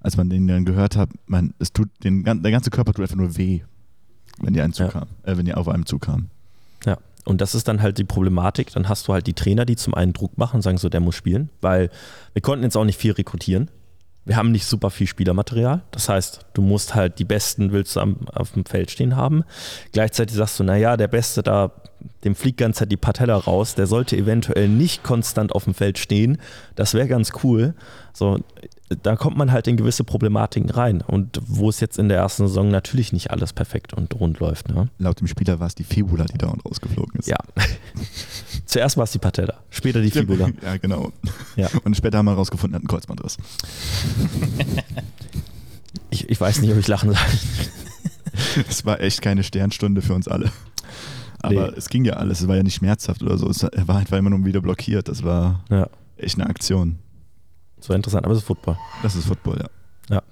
[0.00, 3.16] als man den dann gehört hat, man, es tut den, der ganze Körper tut einfach
[3.16, 3.62] nur weh,
[4.42, 4.86] wenn die, einen Ja.
[4.88, 6.28] zukam, äh, wenn die auf einem zukamen.
[6.84, 8.72] Ja, und das ist dann halt die Problematik.
[8.72, 11.00] Dann hast du halt die Trainer, die zum einen Druck machen und sagen so, der
[11.00, 11.90] muss spielen, weil
[12.32, 13.70] wir konnten jetzt auch nicht viel rekrutieren.
[14.26, 15.82] Wir haben nicht super viel Spielermaterial.
[15.90, 19.44] Das heißt, du musst halt die Besten willst du am, auf dem Feld stehen haben.
[19.92, 21.72] Gleichzeitig sagst du, naja, der Beste da,
[22.24, 23.74] dem fliegt ganz Zeit die Patella raus.
[23.74, 26.38] Der sollte eventuell nicht konstant auf dem Feld stehen.
[26.74, 27.74] Das wäre ganz cool.
[28.14, 28.40] So,
[29.02, 31.00] da kommt man halt in gewisse Problematiken rein.
[31.00, 34.68] Und wo es jetzt in der ersten Saison natürlich nicht alles perfekt und rund läuft.
[34.68, 34.88] Ne?
[34.98, 37.26] Laut dem Spieler war es die Fibula, die dauernd rausgeflogen ist.
[37.28, 37.38] Ja.
[38.66, 40.50] Zuerst war es die Patella, später die Fibula.
[40.62, 41.12] Ja, genau.
[41.56, 41.68] Ja.
[41.84, 43.36] Und später haben wir herausgefunden, er hat einen Kreuzbandriss.
[46.10, 47.18] Ich, ich weiß nicht, ob ich lachen soll.
[48.68, 50.50] Es war echt keine Sternstunde für uns alle.
[51.40, 51.74] Aber Nee.
[51.76, 53.48] es ging ja alles, es war ja nicht schmerzhaft oder so.
[53.48, 55.08] Es, er war einfach immer nur wieder blockiert.
[55.08, 56.98] Das war Ja, echt eine Aktion.
[57.84, 58.76] So interessant, aber es ist Football.
[59.02, 60.14] Das ist Football, ja.
[60.16, 60.22] Ja.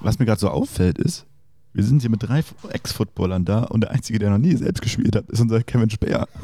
[0.00, 1.26] Was mir gerade so auffällt, ist,
[1.72, 5.14] wir sind hier mit drei Ex-Footballern da und der Einzige, der noch nie selbst gespielt
[5.16, 6.26] hat, ist unser Kevin Speer.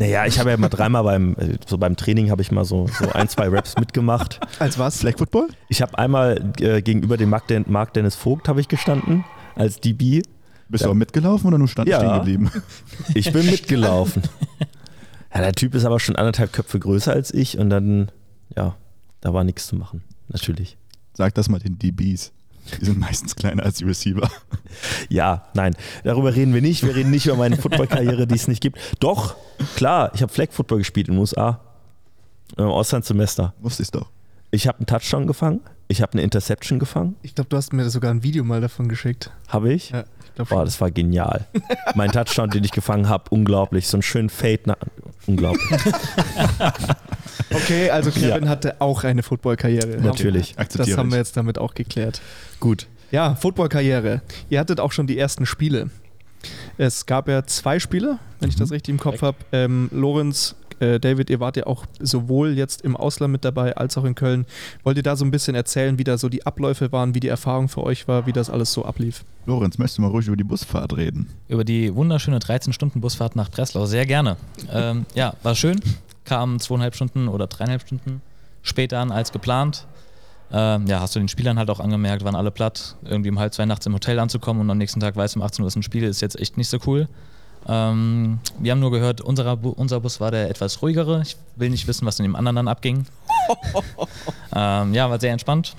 [0.00, 1.34] Naja, ich habe ja mal dreimal beim,
[1.66, 4.38] so beim Training habe ich mal so, so ein, zwei Raps mitgemacht.
[4.60, 4.98] Als was?
[4.98, 5.48] Flag Football?
[5.68, 9.24] Ich habe einmal äh, gegenüber dem Marc, Den Marc Dennis Vogt habe ich gestanden
[9.56, 10.22] als DB.
[10.68, 10.86] Bist Ja.
[10.86, 11.98] du auch mitgelaufen oder nur stand Ja.
[11.98, 12.52] stehen geblieben?
[13.14, 14.22] Ich bin mitgelaufen.
[15.34, 18.10] Ja, der Typ ist aber schon anderthalb Köpfe größer als ich und dann,
[18.56, 18.76] ja,
[19.20, 20.02] da war nichts zu machen.
[20.28, 20.76] Natürlich.
[21.14, 22.32] Sag das mal den DBs.
[22.80, 24.30] Die sind meistens kleiner als die Receiver.
[25.08, 25.74] Ja, nein,
[26.04, 26.84] darüber reden wir nicht.
[26.84, 28.78] Wir reden nicht über meine Footballkarriere, die es nicht gibt.
[29.00, 29.34] Doch,
[29.74, 31.60] klar, ich habe Flag Football gespielt in den USA.
[32.56, 33.54] Im Auslandssemester.
[33.60, 34.10] Wusste ich doch.
[34.50, 37.88] Ich habe einen Touchdown gefangen, ich habe eine Interception gefangen, Ich glaube, du hast mir
[37.90, 39.30] sogar ein Video mal davon geschickt.
[39.48, 39.90] habe ich.
[39.90, 40.04] Ja,
[40.48, 41.46] Boah, das war genial.
[41.94, 43.88] mein Touchdown, den ich gefangen habe, unglaublich.
[43.88, 44.76] So einen schönen Fade nach.
[45.26, 45.64] Unglaublich.
[47.50, 49.98] Okay, also Kevin hatte auch eine Footballkarriere.
[50.02, 50.50] Natürlich.
[50.50, 52.20] Das Akzeptiere haben wir jetzt damit auch geklärt.
[52.60, 52.86] Gut.
[53.10, 54.20] Ja, Footballkarriere.
[54.50, 55.90] Ihr hattet auch schon die ersten Spiele.
[56.76, 59.38] Es gab ja zwei Spiele, wenn ich das richtig im Kopf habe.
[59.52, 63.96] Ähm, Lorenz, äh, David, ihr wart ja auch sowohl jetzt im Ausland mit dabei als
[63.98, 64.46] auch in Köln.
[64.84, 67.28] Wollt ihr da so ein bisschen erzählen, wie da so die Abläufe waren, wie die
[67.28, 69.24] Erfahrung für euch war, wie das alles so ablief?
[69.46, 71.28] Lorenz, möchtest du mal ruhig über die Busfahrt reden?
[71.48, 73.86] Über die wunderschöne 13-Stunden-Busfahrt nach Breslau.
[73.86, 74.36] Sehr gerne.
[74.70, 75.80] Ähm, ja, war schön.
[76.24, 78.20] Kam zweieinhalb Stunden oder dreieinhalb Stunden
[78.62, 79.86] später an als geplant.
[80.50, 82.96] Ähm, ja, hast du den Spielern halt auch angemerkt, waren alle platt.
[83.04, 85.62] Irgendwie um halb zwei nachts im Hotel anzukommen und am nächsten Tag weiß um 18
[85.62, 87.08] Uhr ist ein Spiel, ist jetzt echt nicht so cool.
[87.66, 91.22] Ähm, wir haben nur gehört, unserer Bu unser Bus war der etwas ruhigere.
[91.22, 93.06] Ich will nicht wissen, was in dem anderen dann abging.
[94.54, 95.74] ähm, ja, war sehr entspannt.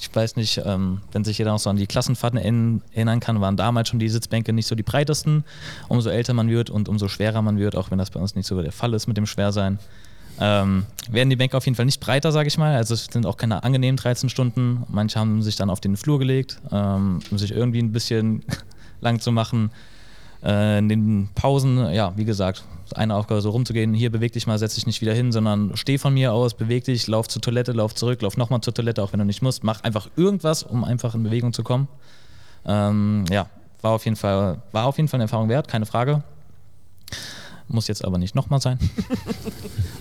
[0.00, 3.40] Ich weiß nicht, ähm, wenn sich jeder noch so an die Klassenfahrten in, erinnern kann,
[3.40, 5.44] waren damals schon die Sitzbänke nicht so die breitesten.
[5.88, 8.46] Umso älter man wird und umso schwerer man wird, auch wenn das bei uns nicht
[8.46, 9.78] so der Fall ist mit dem Schwersein,
[10.40, 12.74] ähm, werden die Bänke auf jeden Fall nicht breiter, sage ich mal.
[12.74, 14.84] Also es sind auch keine angenehmen 13 Stunden.
[14.88, 18.42] Manche haben sich dann auf den Flur gelegt, ähm, um sich irgendwie ein bisschen
[19.00, 19.70] lang zu machen.
[20.42, 22.64] Äh, in den Pausen, ja, wie gesagt,
[22.94, 25.98] eine Aufgabe so rumzugehen, hier beweg dich mal, setz dich nicht wieder hin, sondern steh
[25.98, 29.12] von mir aus, beweg dich, lauf zur Toilette, lauf zurück, lauf nochmal zur Toilette, auch
[29.12, 29.64] wenn du nicht musst.
[29.64, 31.88] Mach einfach irgendwas, um einfach in Bewegung zu kommen.
[32.64, 33.46] Ähm, ja,
[33.80, 36.22] war auf jeden Fall, war auf jeden Fall eine Erfahrung wert, keine Frage.
[37.68, 38.78] Muss jetzt aber nicht nochmal sein.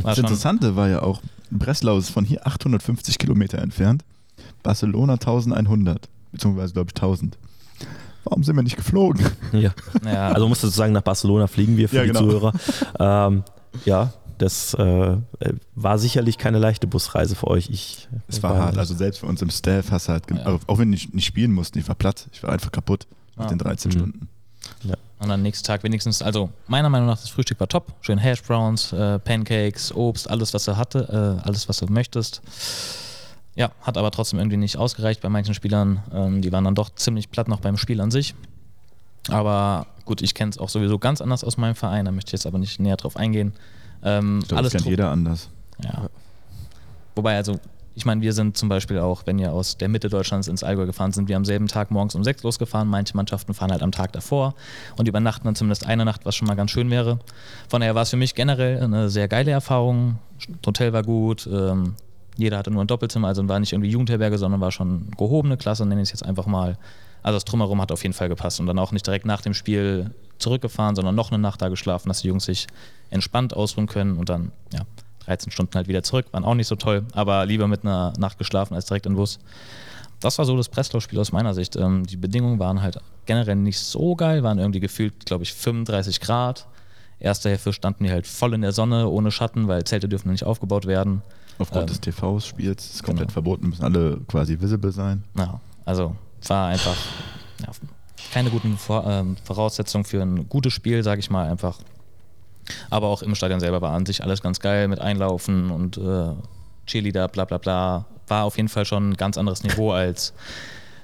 [0.03, 1.21] Das Interessante war ja auch,
[1.51, 4.03] Breslau ist von hier 850 Kilometer entfernt,
[4.63, 7.37] Barcelona 1100, beziehungsweise glaube ich 1000.
[8.23, 9.25] Warum sind wir nicht geflogen?
[9.51, 9.71] Ja.
[10.05, 12.21] ja, Also musst du sozusagen nach Barcelona fliegen wir für Ja, die genau.
[12.21, 12.53] Zuhörer.
[12.99, 13.43] Ähm,
[13.85, 15.17] ja, das äh,
[15.75, 17.69] war sicherlich keine leichte Busreise für euch.
[17.69, 20.59] Ich, Es war hart, also selbst für uns im Staff hast du halt, Ja.
[20.67, 23.07] auch wenn ich nicht spielen musste, ich war platt, ich war einfach kaputt
[23.37, 23.49] nach Ah.
[23.49, 23.95] den 13 Mhm.
[23.95, 24.27] Stunden.
[25.19, 27.93] Und dann nächsten Tag wenigstens, also meiner Meinung nach, das Frühstück war top.
[28.01, 32.41] Schön Hash Browns, äh, Pancakes, Obst, alles, was du hatte, äh, alles, was du möchtest.
[33.55, 36.01] Ja, hat aber trotzdem irgendwie nicht ausgereicht bei manchen Spielern.
[36.13, 38.33] Ähm, die waren dann doch ziemlich platt noch beim Spiel an sich.
[39.29, 42.33] Aber gut, ich kenne es auch sowieso ganz anders aus meinem Verein, da möchte ich
[42.33, 43.53] jetzt aber nicht näher drauf eingehen.
[44.03, 45.49] Ähm, Ich glaube, alles das kennt jeder anders.
[45.83, 46.07] ja.
[47.13, 47.59] Wobei, also,
[47.93, 50.85] ich meine, wir sind zum Beispiel auch, wenn wir aus der Mitte Deutschlands ins Allgäu
[50.85, 52.87] gefahren sind, wir am selben Tag morgens um sechs losgefahren.
[52.87, 54.55] Manche Mannschaften fahren halt am Tag davor
[54.95, 57.19] und übernachten dann zumindest eine Nacht, was schon mal ganz schön wäre.
[57.67, 60.19] Von daher war es für mich generell eine sehr geile Erfahrung.
[60.47, 61.95] Das Hotel war gut, ähm,
[62.37, 65.85] jeder hatte nur ein Doppelzimmer, also war nicht irgendwie Jugendherberge, sondern war schon gehobene Klasse,
[65.85, 66.77] nenne ich es jetzt einfach mal.
[67.23, 69.53] Also das Drumherum hat auf jeden Fall gepasst und dann auch nicht direkt nach dem
[69.53, 72.67] Spiel zurückgefahren, sondern noch eine Nacht da geschlafen, dass die Jungs sich
[73.09, 74.81] entspannt ausruhen können und dann, ja,
[75.25, 78.37] 13 Stunden halt wieder zurück, waren auch nicht so toll, aber lieber mit einer Nacht
[78.39, 79.39] geschlafen als direkt in den Bus.
[80.19, 81.75] Das war so das Breslau-Spiel aus meiner Sicht.
[81.75, 86.19] Ähm, die Bedingungen waren halt generell nicht so geil, waren irgendwie gefühlt, glaube ich, 35
[86.19, 86.67] Grad.
[87.19, 90.43] Erste Hälfte standen die halt voll in der Sonne, ohne Schatten, weil Zelte dürfen nicht
[90.43, 91.21] aufgebaut werden.
[91.61, 93.33] Aufgrund Ähm, des TV-Spiels ist komplett genau.
[93.33, 95.23] verboten, müssen alle quasi visible sein.
[95.37, 96.15] Ja, also
[96.47, 96.95] war einfach
[97.61, 97.67] ja,
[98.33, 101.77] keine guten Vor ähm, Voraussetzungen für ein gutes Spiel, sage ich mal einfach.
[102.89, 106.31] Aber auch im Stadion selber war an sich alles ganz geil mit Einlaufen und äh,
[106.87, 108.05] Cheerleader, bla bla bla.
[108.27, 110.33] War auf jeden Fall schon ein ganz anderes Niveau als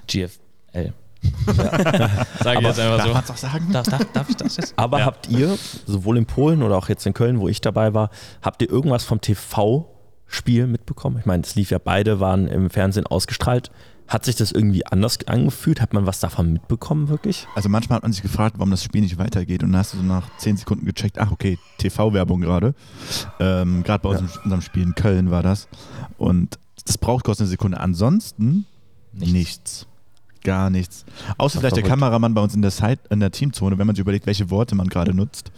[0.06, 0.92] GFL.
[1.46, 3.32] Sage ich jetzt einfach Darf so.
[3.32, 3.72] auch sagen?
[3.72, 4.72] Darf, darf, darf ich das jetzt?
[4.76, 5.06] Aber Ja.
[5.06, 8.62] habt ihr, sowohl in Polen oder auch jetzt in Köln, wo ich dabei war, habt
[8.62, 9.20] ihr irgendwas vom
[10.28, 11.18] TV-Spiel mitbekommen?
[11.18, 13.70] Ich meine, es lief ja beide, waren im Fernsehen ausgestrahlt.
[14.06, 15.82] Hat sich das irgendwie anders angefühlt?
[15.82, 17.46] Hat man was davon mitbekommen, wirklich?
[17.54, 19.98] Also manchmal hat man sich gefragt, warum das Spiel nicht weitergeht und dann hast du
[19.98, 22.74] so nach 10 Sekunden gecheckt, ach okay, TV-Werbung gerade.
[23.38, 24.18] Ähm, gerade bei Ja.
[24.18, 25.68] unserem, unserem Spiel in Köln war das.
[26.16, 27.78] Und das braucht kurz eine Sekunde.
[27.80, 28.64] Ansonsten
[29.12, 29.32] Nichts.
[29.32, 29.86] nichts.
[30.42, 31.04] Gar nichts.
[31.36, 32.00] Außer vielleicht der verrückt.
[32.00, 34.74] Kameramann bei uns in der, Side, in der Teamzone, wenn man sich überlegt, welche Worte
[34.74, 35.50] man gerade nutzt.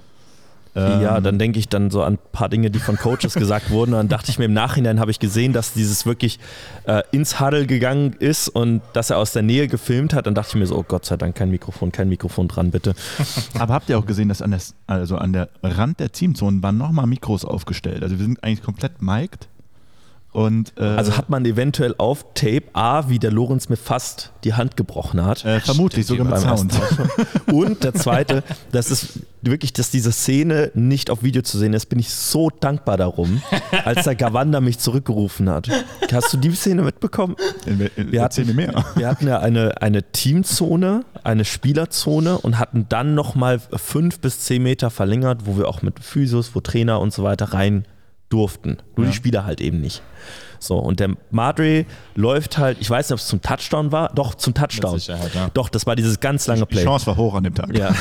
[0.74, 3.70] Ja, Ähm, dann denke ich dann so an ein paar Dinge, die von Coaches gesagt
[3.70, 3.92] wurden.
[3.92, 6.38] Und dann dachte ich mir im Nachhinein, habe ich gesehen, dass dieses wirklich
[6.84, 10.26] äh, ins Huddle gegangen ist und dass er aus der Nähe gefilmt hat.
[10.26, 12.94] Dann dachte ich mir so, oh Gott sei Dank, kein Mikrofon, kein Mikrofon dran, bitte.
[13.58, 16.78] Aber habt ihr auch gesehen, dass an der, also an der Rand der Teamzone waren
[16.78, 18.02] nochmal Mikros aufgestellt?
[18.02, 19.48] Also wir sind eigentlich komplett mic'd.
[20.32, 24.54] Und, äh, Also hat man eventuell auf Tape A, wie der Lorenz mir fast die
[24.54, 25.44] Hand gebrochen hat.
[25.44, 26.72] äh, vermutlich sogar mit beim Sound.
[27.52, 31.86] Und der zweite, das ist wirklich, dass diese Szene nicht auf Video zu sehen ist,
[31.86, 33.42] bin ich so dankbar darum,
[33.84, 35.68] als der Gawanda mich zurückgerufen hat.
[36.12, 37.34] Hast du die Szene mitbekommen?
[37.64, 38.84] Wir, Wir erzähl mir mehr.
[38.94, 44.62] Wir hatten ja eine, eine Teamzone, eine Spielerzone und hatten dann nochmal fünf bis zehn
[44.62, 47.84] Meter verlängert, wo wir auch mit Physios, wo Trainer und so weiter rein
[48.30, 48.78] durften.
[48.96, 49.10] Nur Ja.
[49.10, 50.02] die Spieler halt eben nicht.
[50.62, 54.34] So, und der Madre läuft halt, ich weiß nicht, ob es zum Touchdown war, doch
[54.34, 54.98] zum Touchdown.
[54.98, 55.48] Ja.
[55.54, 56.84] Doch, das war dieses ganz lange Die Play.
[56.84, 57.74] Chance war hoch an dem Tag.
[57.76, 57.94] Ja.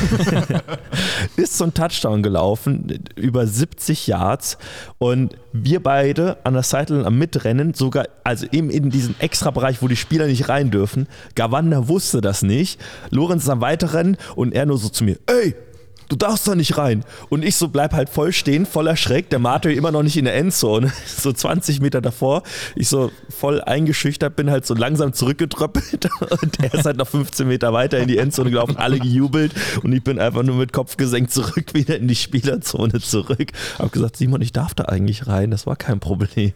[1.38, 4.58] ist zum Touchdown gelaufen, über 70 Yards.
[4.98, 9.88] Und wir beide an der Seite am Mitrennen, sogar, also eben in diesem Extrabereich, wo
[9.88, 11.08] die Spieler nicht rein dürfen.
[11.36, 12.80] Gawanda wusste das nicht.
[13.10, 15.56] Lorenz ist am Weiterrennen und er nur so zu mir, ey,
[16.10, 17.06] du darfst da nicht rein.
[17.30, 19.30] Und ich so bleib halt voll stehen, voller Schreck.
[19.30, 22.44] Der Mario immer noch nicht in der Endzone, so 20 Meter davor.
[22.76, 26.10] Ich so voll eingeschüchtert bin halt so langsam zurückgetröppelt
[26.42, 29.54] und er ist halt noch 15 Meter weiter in die Endzone gelaufen, alle gejubelt
[29.84, 33.52] und ich bin einfach nur mit Kopf gesenkt zurück wieder in die Spielerzone zurück.
[33.78, 36.54] Hab gesagt, Simon, ich darf da eigentlich rein, das war kein Problem.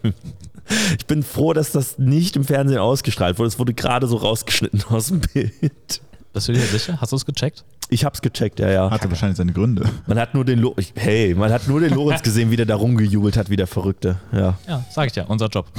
[0.97, 3.49] Ich bin froh, dass das nicht im Fernsehen ausgestrahlt wurde.
[3.49, 6.01] Es wurde gerade so rausgeschnitten aus dem Bild.
[6.31, 6.99] Bist du dir sicher?
[6.99, 7.63] Hast du es gecheckt?
[7.93, 8.89] Ich hab's gecheckt, ja, ja.
[8.89, 9.87] Hatte wahrscheinlich seine Gründe.
[10.07, 12.65] Man hat nur den Lo ich, hey, man hat nur den Lorenz gesehen, wie der
[12.65, 14.15] da rumgejubelt hat, wie der Verrückte.
[14.31, 14.57] Ja.
[14.67, 15.67] Ja, sag ich ja, unser Job.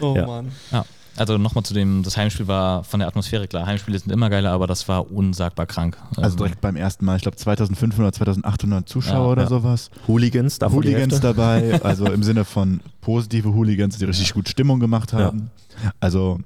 [0.00, 0.26] Oh Ja.
[0.26, 0.52] Mann.
[0.72, 0.84] Ja.
[1.16, 3.66] Also nochmal zu dem, das Heimspiel war von der Atmosphäre klar.
[3.66, 5.98] Heimspiele sind immer geiler, aber das war unsagbar krank.
[6.16, 9.48] Also Ähm, direkt beim ersten Mal, ich glaube 2500, 2800 Zuschauer Ja, oder ja.
[9.48, 9.90] sowas.
[10.08, 15.12] Hooligans, davon Hooligans dabei, also im Sinne von positive Hooligans, die richtig gut Stimmung gemacht
[15.12, 15.50] haben.
[15.98, 16.38] Also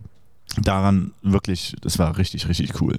[0.63, 2.99] daran wirklich, das war richtig, richtig cool.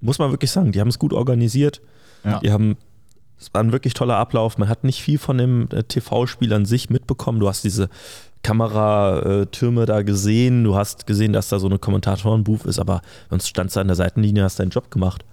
[0.00, 1.80] Muss man wirklich sagen, die haben es gut organisiert.
[2.24, 2.38] Ja.
[2.40, 2.76] Die haben,
[3.38, 4.58] es war ein wirklich toller Ablauf.
[4.58, 7.40] Man hat nicht viel von dem äh, TV-Spiel an sich mitbekommen.
[7.40, 7.88] Du hast diese
[8.42, 10.64] Kameratürme da gesehen.
[10.64, 13.96] Du hast gesehen, dass da so eine Kommentatoren-Booth ist, aber sonst standst du an der
[13.96, 15.24] Seitenlinie, hast deinen Job gemacht.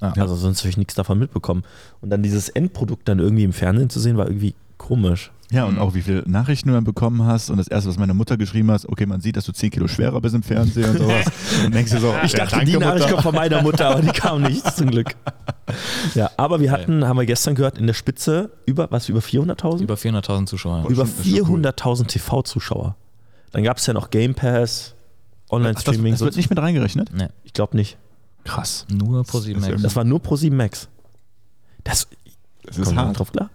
[0.00, 0.12] Ja.
[0.16, 1.64] Also sonst habe ich nichts davon mitbekommen.
[2.00, 5.32] Und dann dieses Endprodukt dann irgendwie im Fernsehen zu sehen, war irgendwie komisch.
[5.50, 5.80] Ja, und Mhm.
[5.80, 7.50] auch wie viele Nachrichten du dann bekommen hast.
[7.50, 9.86] Und das erste, was meine Mutter geschrieben hat, okay, man sieht, dass du 10 Kilo
[9.88, 11.26] schwerer bist im Fernsehen und sowas.
[11.64, 13.12] Und denkst dir so, Ich ja, dachte, danke, die Nachricht Mutter.
[13.12, 15.14] kommt von meiner Mutter, aber die kam nicht, zum Glück.
[16.14, 19.80] Ja, aber wir hatten, haben wir gestern gehört, in der Spitze über, was, über 400.000?
[19.82, 20.86] über 400.000 Zuschauer.
[20.88, 21.60] über schon- ist schon cool.
[21.60, 22.96] 400.000 TV-Zuschauer.
[23.52, 25.00] Dann gab es ja noch Game Pass, Ach,
[25.48, 26.12] das, Online-Streaming.
[26.12, 27.10] das wird nicht mit reingerechnet?
[27.14, 27.96] Nee, ich glaube nicht.
[28.44, 28.84] Krass.
[28.92, 29.82] nur pro 7 Das ist Max.
[29.82, 30.88] Das war nur Pro 7 Max.
[31.82, 32.06] Das
[32.62, 33.18] Das ist hart.
[33.18, 33.48] drauf klar.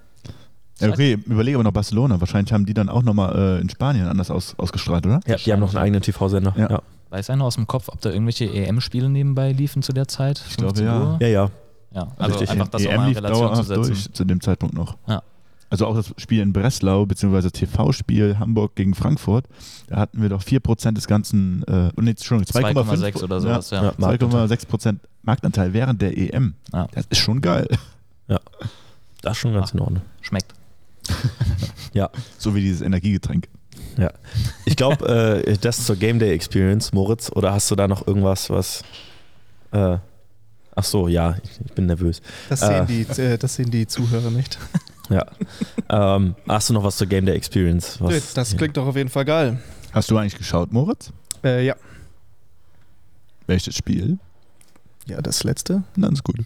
[0.80, 2.19] Ja, okay, überlege aber noch Barcelona.
[2.19, 5.19] Wahrscheinlich haben die dann auch nochmal äh, in Spanien anders aus, ausgestrahlt, oder?
[5.27, 6.53] Ja, die haben noch einen eigenen TV-Sender.
[6.57, 6.69] Ja.
[6.69, 6.82] Ja.
[7.09, 10.43] Weiß einer aus dem Kopf, ob da irgendwelche EM-Spiele nebenbei liefen zu der Zeit?
[10.47, 11.01] Ich glaube, 15 ja.
[11.01, 11.17] Uhr?
[11.21, 11.49] ja, ja.
[11.91, 12.51] Ja, also Richtig.
[12.51, 13.84] einfach das auch EM mal in lief Relation zu setzen.
[13.84, 14.95] durch zu dem Zeitpunkt noch.
[15.07, 15.23] Ja.
[15.71, 19.45] Also auch das Spiel in Breslau, beziehungsweise TV-Spiel Hamburg gegen Frankfurt,
[19.88, 23.84] da hatten wir doch 4% des ganzen, äh, nee, Entschuldigung, 2,5 2,6 oder sowas, ja.
[23.84, 23.93] Ja.
[23.97, 24.47] Marktanteil.
[24.47, 26.55] 2,6% Marktanteil während der EM.
[26.73, 26.88] Ja.
[26.91, 27.67] Das ist schon geil.
[29.21, 30.01] Das ist schon ganz in Ordnung.
[30.21, 30.53] Schmeckt.
[32.38, 33.47] So wie dieses Energiegetränk.
[34.66, 38.49] Ich glaube, äh, das zur Game Day Experience, Moritz, oder hast du da noch irgendwas,
[38.49, 38.84] was.
[39.72, 39.97] Äh,
[40.76, 42.22] ach so, ja, ich, ich bin nervös.
[42.47, 42.86] Das Äh.
[42.86, 44.57] sehen, die, äh, das sehen die Zuhörer nicht.
[45.10, 45.26] Ja.
[45.89, 47.99] ähm, hast du noch was zur Game Day Experience?
[47.99, 49.60] Was, das klingt doch auf jeden Fall geil.
[49.91, 51.12] Hast du eigentlich geschaut, Moritz?
[51.43, 51.76] Äh, ja.
[53.47, 54.20] Welches Spiel?
[55.08, 55.84] Ja, das letzte?
[55.95, 56.38] Dann ist gut.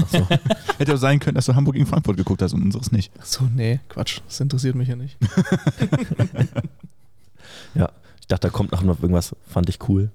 [0.00, 0.26] Ach so.
[0.78, 3.12] Hätte auch sein können, dass du Hamburg gegen Frankfurt geguckt hast und unseres nicht.
[3.20, 4.20] Achso, nee, Quatsch.
[4.26, 5.16] Das interessiert mich ja nicht.
[7.74, 10.12] Ich dachte, da kommt noch irgendwas, fand ich cool.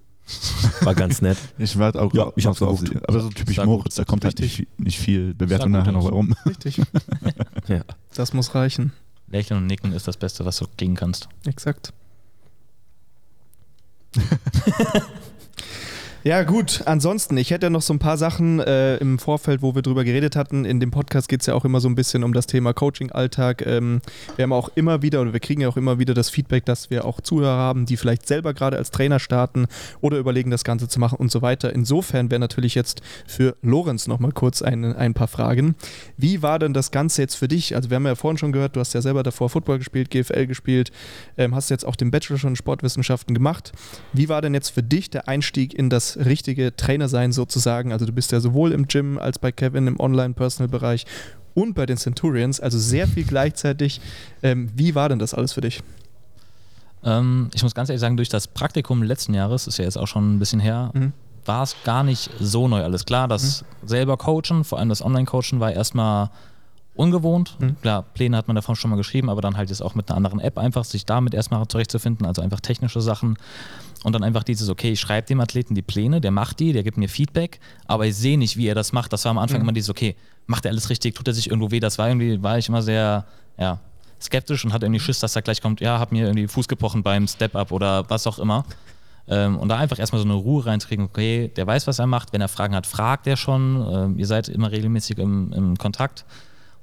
[0.82, 1.38] War ganz nett.
[1.58, 3.10] Ich warte auch, Ja, ich auch hab's so auf, geguckt.
[3.10, 4.60] aber so typisch Sah Moritz, da kommt halt Richtig.
[4.60, 6.34] nicht, nicht viel Bewertung nachher noch rum.
[6.46, 6.82] Richtig.
[7.68, 7.82] Ja.
[8.14, 8.94] Das muss reichen.
[9.28, 11.28] Lächeln und Nicken ist das Beste, was du gehen kannst.
[11.46, 11.92] Exakt.
[16.28, 16.82] Ja, gut.
[16.86, 20.36] Ansonsten, ich hätte noch so ein paar Sachen äh, im Vorfeld, wo wir drüber geredet
[20.36, 20.66] hatten.
[20.66, 23.64] In dem Podcast geht es ja auch immer so ein bisschen um das Thema Coaching-Alltag.
[23.64, 24.02] Ähm,
[24.36, 26.90] wir haben auch immer wieder, oder wir kriegen ja auch immer wieder das Feedback, dass
[26.90, 29.68] wir auch Zuhörer haben, die vielleicht selber gerade als Trainer starten
[30.02, 31.72] oder überlegen, das Ganze zu machen und so weiter.
[31.72, 35.76] Insofern wäre natürlich jetzt für Lorenz nochmal kurz ein, ein paar Fragen.
[36.18, 37.76] Wie war denn das Ganze jetzt für dich?
[37.76, 40.48] Also, wir haben ja vorhin schon gehört, du hast ja selber davor Football gespielt, GFL
[40.48, 40.92] gespielt,
[41.38, 43.74] ähm, hast jetzt auch den Bachelor schon in Sportwissenschaften gemacht.
[44.12, 47.92] Wie war denn jetzt für dich der Einstieg in das richtige Trainersein sozusagen?
[47.92, 51.06] Also du bist ja sowohl im Gym als bei Kevin im Online-Personal-Bereich
[51.54, 54.02] und bei den Centurions, also sehr viel gleichzeitig.
[54.44, 55.82] Ähm, wie war denn das alles für dich?
[57.04, 60.08] Ähm, ich muss ganz ehrlich sagen, durch das Praktikum letzten Jahres, ist ja jetzt auch
[60.08, 61.14] schon ein bisschen her, Mhm.
[61.46, 63.06] war es gar nicht so neu alles.
[63.06, 66.30] Klar, das selber Coachen, vor allem das Online-Coachen, war erstmal
[66.96, 67.58] ungewohnt.
[67.60, 67.76] Mhm.
[67.82, 70.18] Klar, Pläne hat man davon schon mal geschrieben, aber dann halt jetzt auch mit einer
[70.18, 73.38] anderen App einfach, sich damit erstmal zurechtzufinden, also einfach technische Sachen.
[74.04, 76.84] Und dann einfach dieses, okay, ich schreibe dem Athleten die Pläne, der macht die, der
[76.84, 79.12] gibt mir Feedback, aber ich sehe nicht, wie er das macht.
[79.14, 79.64] Das war am Anfang Mhm.
[79.64, 80.16] immer dieses, okay,
[80.46, 81.80] macht er alles richtig, tut er sich irgendwo weh?
[81.80, 83.26] Das war irgendwie, war ich immer sehr,
[83.58, 83.80] ja,
[84.22, 87.04] skeptisch und hatte irgendwie Schiss, dass da gleich kommt, ja, hab mir irgendwie Fuß gebrochen
[87.04, 88.64] beim Step-Up oder was auch immer.
[89.28, 92.32] Ähm, und da einfach erstmal so eine Ruhe reinzukriegen, okay, der weiß, was er macht.
[92.32, 93.84] Wenn er Fragen hat, fragt er schon.
[93.92, 96.26] Ähm, ihr seid immer regelmäßig im, im Kontakt.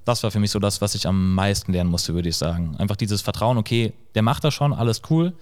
[0.05, 2.77] Das war für mich so das, was ich am meisten lernen musste, würde ich sagen.
[2.79, 5.33] Einfach dieses Vertrauen, okay, der macht das schon, alles cool.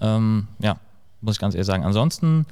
[0.00, 0.78] Ähm, ja,
[1.20, 1.84] muss ich ganz ehrlich sagen.
[1.84, 2.46] Ansonsten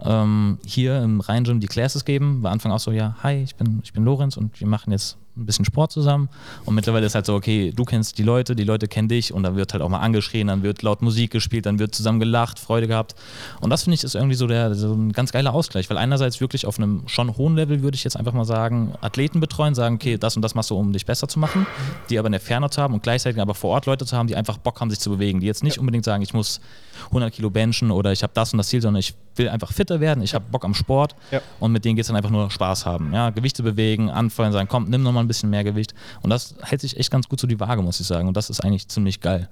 [0.00, 3.80] ähm, hier im Rhein-Gym die Classes geben, war Anfang auch so, ja, hi, ich bin,
[3.82, 6.28] ich bin Lorenz und wir machen jetzt ein bisschen Sport zusammen.
[6.64, 9.42] Und mittlerweile ist halt so, okay, du kennst die Leute, die Leute kennen dich und
[9.42, 12.58] dann wird halt auch mal angeschrien, dann wird laut Musik gespielt, dann wird zusammen gelacht,
[12.58, 13.14] Freude gehabt.
[13.60, 16.40] Und das finde ich ist irgendwie so, der, so ein ganz geiler Ausgleich, weil einerseits
[16.40, 19.94] wirklich auf einem schon hohen Level würde ich jetzt einfach mal sagen, Athleten betreuen, sagen,
[19.96, 21.66] okay, das und das machst du, um dich besser zu machen,
[22.10, 24.26] die aber in der Ferne zu haben und gleichzeitig aber vor Ort Leute zu haben,
[24.26, 26.60] die einfach Bock haben, sich zu bewegen, die jetzt nicht unbedingt sagen, ich muss
[27.06, 30.00] 100 Kilo benchen oder ich habe das und das Ziel, sondern ich will einfach fitter
[30.00, 31.40] werden, ich habe Bock am Sport Ja.
[31.60, 33.12] und mit denen geht es dann einfach nur Spaß haben.
[33.12, 35.94] Ja, Gewichte bewegen, anfeuern, sagen, komm, nimm nochmal ein bisschen mehr Gewicht.
[36.22, 38.28] Und das hält sich echt ganz gut so die Waage, muss ich sagen.
[38.28, 39.48] Und das ist eigentlich ziemlich geil.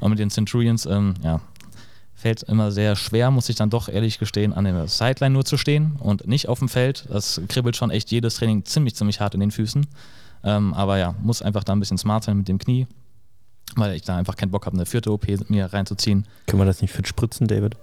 [0.00, 1.40] Und mit den Centurions, ähm, ja,
[2.14, 5.56] fällt immer sehr schwer, muss ich dann doch ehrlich gestehen, an der Sideline nur zu
[5.56, 7.06] stehen und nicht auf dem Feld.
[7.10, 9.86] Das kribbelt schon echt jedes Training ziemlich, ziemlich hart in den Füßen.
[10.44, 12.86] Ähm, aber ja, muss einfach da ein bisschen smart sein mit dem Knie,
[13.74, 16.26] weil ich da einfach keinen Bock habe, eine vierte OP mir reinzuziehen.
[16.46, 17.76] Können wir das nicht fit spritzen, David?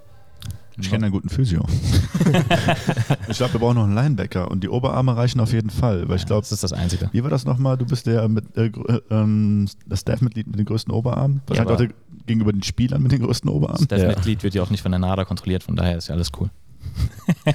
[0.80, 1.64] Ich kenne einen guten Physio.
[3.28, 6.16] ich glaube, wir brauchen noch einen Linebacker und die Oberarme reichen auf jeden Fall, weil
[6.16, 7.08] ich glaube, das ist das Einzige.
[7.12, 7.76] Wie war das nochmal?
[7.76, 8.70] Du bist der mit, äh,
[9.10, 11.42] ähm, das Staff-Mitglied mit den größten Oberarmen?
[11.46, 11.94] Wahrscheinlich aber- auch der,
[12.26, 13.86] gegenüber den Spielern mit den größten Oberarmen?
[13.88, 14.08] Das Ja.
[14.08, 16.50] Mitglied wird ja auch nicht von der NADA kontrolliert, von daher ist ja alles cool.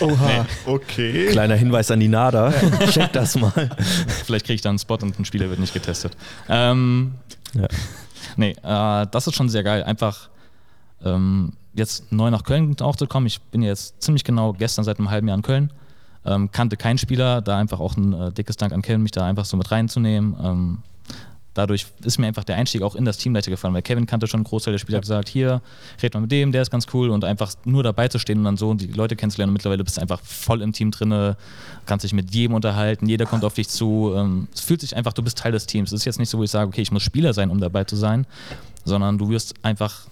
[0.00, 0.46] Oha.
[0.66, 1.26] Okay.
[1.30, 2.52] Kleiner Hinweis an die NADA.
[2.90, 3.52] Check das mal.
[4.24, 6.16] Vielleicht kriege ich da einen Spot und ein Spieler wird nicht getestet.
[6.48, 7.12] Ähm,
[7.54, 7.68] Ja.
[8.36, 9.82] Nee, äh, das ist schon sehr geil.
[9.84, 10.30] Einfach
[11.04, 13.26] ähm, jetzt neu nach Köln auch zu kommen.
[13.26, 15.72] Ich bin jetzt ziemlich genau gestern seit einem halben Jahr in Köln.
[16.24, 19.26] Ähm, kannte keinen Spieler, da einfach auch ein äh, dickes Dank an Kevin, mich da
[19.26, 20.36] einfach so mit reinzunehmen.
[20.40, 20.78] Ähm,
[21.54, 24.26] dadurch ist mir einfach der Einstieg auch in das Team leichter gefallen, weil Kevin kannte
[24.26, 25.60] schon einen Großteil der Spieler, hat gesagt, hier,
[26.02, 28.44] red mal mit dem, der ist ganz cool und einfach nur dabei zu stehen und
[28.44, 31.36] dann so die Leute kennenzulernen und mittlerweile bist du einfach voll im Team drinne,
[31.86, 35.12] kannst dich mit jedem unterhalten, jeder kommt auf dich zu, ähm, es fühlt sich einfach,
[35.12, 35.92] du bist Teil des Teams.
[35.92, 37.84] Es ist jetzt nicht so, wo ich sage, okay, ich muss Spieler sein, um dabei
[37.84, 38.26] zu sein,
[38.84, 40.06] sondern du wirst einfach,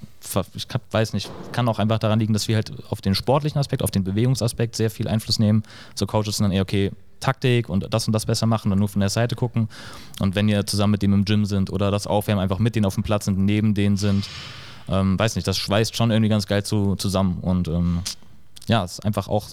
[0.55, 3.83] ich weiß nicht, kann auch einfach daran liegen, dass wir halt auf den sportlichen Aspekt,
[3.83, 5.63] auf den Bewegungsaspekt sehr viel Einfluss nehmen.
[5.95, 8.89] So Coaches sind dann eher, okay, Taktik und das und das besser machen und nur
[8.89, 9.69] von der Seite gucken.
[10.21, 12.87] Und wenn ihr zusammen mit dem im Gym sind oder das Aufwärmen einfach mit denen
[12.87, 14.27] auf dem Platz sind, neben denen sind,
[14.89, 17.39] ähm, weiß nicht, das schweißt schon irgendwie ganz geil zu, zusammen.
[17.41, 18.01] Und ähm,
[18.67, 19.49] ja, es ist einfach auch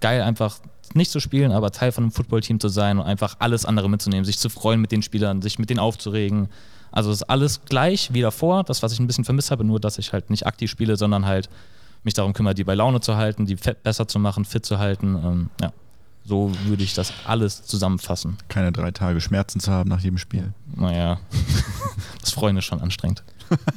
[0.00, 0.58] geil, einfach
[0.94, 4.24] nicht zu spielen, aber Teil von einem Footballteam zu sein und einfach alles andere mitzunehmen,
[4.24, 6.48] sich zu freuen mit den Spielern, sich mit denen aufzuregen.
[6.90, 9.98] Also ist alles gleich wie davor, das, was ich ein bisschen vermisst habe, nur dass
[9.98, 11.50] ich halt nicht aktiv spiele, sondern halt
[12.04, 15.14] mich darum kümmere, die bei Laune zu halten, die besser zu machen, fit zu halten.
[15.22, 15.72] Ähm, ja,
[16.28, 18.36] so würde ich das alles zusammenfassen.
[18.48, 20.52] Keine drei Tage Schmerzen zu haben nach jedem Spiel.
[20.76, 21.18] Naja,
[22.20, 23.24] das Freuen ist schon anstrengend.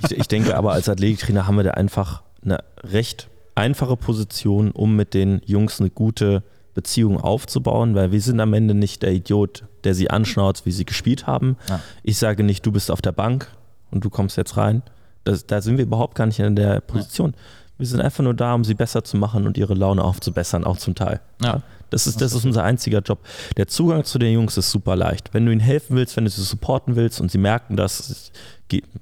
[0.03, 4.95] Ich, ich denke aber, als Athletiktrainer haben wir da einfach eine recht einfache Position, um
[4.95, 6.43] mit den Jungs eine gute
[6.73, 10.85] Beziehung aufzubauen, weil wir sind am Ende nicht der Idiot, der sie anschnauzt, wie sie
[10.85, 11.57] gespielt haben.
[11.69, 11.79] Ja.
[12.03, 13.47] Ich sage nicht, du bist auf der Bank
[13.91, 14.83] und du kommst jetzt rein.
[15.23, 17.33] Das, da sind wir überhaupt gar nicht in der Position.
[17.77, 20.77] Wir sind einfach nur da, um sie besser zu machen und ihre Laune aufzubessern, auch
[20.77, 21.19] zum Teil.
[21.41, 21.61] Ja.
[21.91, 23.19] Das ist, das ist unser einziger Job.
[23.57, 25.33] Der Zugang zu den Jungs ist super leicht.
[25.33, 28.31] Wenn du ihnen helfen willst, wenn du sie supporten willst und sie merken das, geht,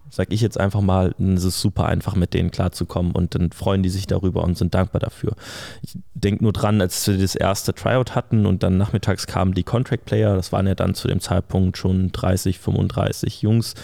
[0.09, 3.51] sag ich jetzt einfach mal, dann ist es super einfach mit denen klarzukommen und dann
[3.51, 5.33] freuen die sich darüber und sind dankbar dafür.
[5.81, 9.63] Ich denke nur dran, als wir das erste Tryout hatten und dann nachmittags kamen die
[9.63, 13.75] Contract Player, das waren ja dann zu dem Zeitpunkt schon 30, 35 Jungs.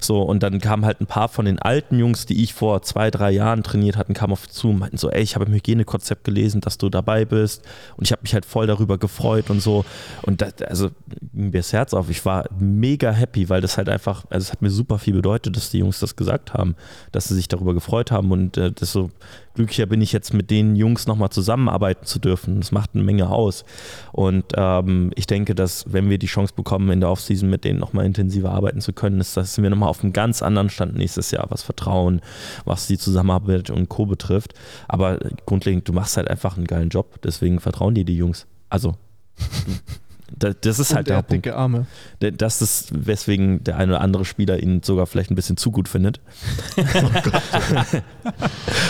[0.00, 3.10] So, und dann kamen halt ein paar von den alten Jungs, die ich vor zwei,
[3.10, 6.24] drei Jahren trainiert hatten, kamen auf zu und meinten so, ey, ich habe im Hygienekonzept
[6.24, 7.62] gelesen, dass du dabei bist
[7.96, 9.84] und ich habe mich halt voll darüber gefreut und so.
[10.22, 10.90] Und das, also
[11.32, 12.10] mir das Herz auf.
[12.10, 15.25] Ich war mega happy, weil das halt einfach, also es hat mir super viel bedeutet,
[15.26, 16.76] dass die Jungs das gesagt haben,
[17.12, 19.10] dass sie sich darüber gefreut haben und äh, das so
[19.56, 22.60] glücklicher bin ich jetzt mit den Jungs nochmal zusammenarbeiten zu dürfen.
[22.60, 23.64] Das macht eine Menge aus.
[24.12, 27.80] Und ähm, ich denke, dass wenn wir die Chance bekommen, in der Offseason mit denen
[27.80, 30.94] nochmal intensiver arbeiten zu können, ist, das sind wir nochmal auf einem ganz anderen Stand
[30.96, 32.20] nächstes Jahr, was Vertrauen,
[32.64, 34.06] was die Zusammenarbeit und Co.
[34.06, 34.54] betrifft.
[34.86, 38.46] Aber grundlegend, du machst halt einfach einen geilen Job, deswegen vertrauen dir die Jungs.
[38.68, 38.94] Also,
[40.38, 41.46] das ist Und halt er der hat Punkt.
[41.46, 41.86] dicke Arme.
[42.20, 45.88] Das ist, weswegen der eine oder andere Spieler ihn sogar vielleicht ein bisschen zu gut
[45.88, 46.20] findet.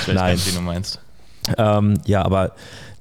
[0.02, 0.38] Ich weiß Nein.
[0.44, 1.00] wen du meinst.
[1.58, 2.52] Ähm, ja, aber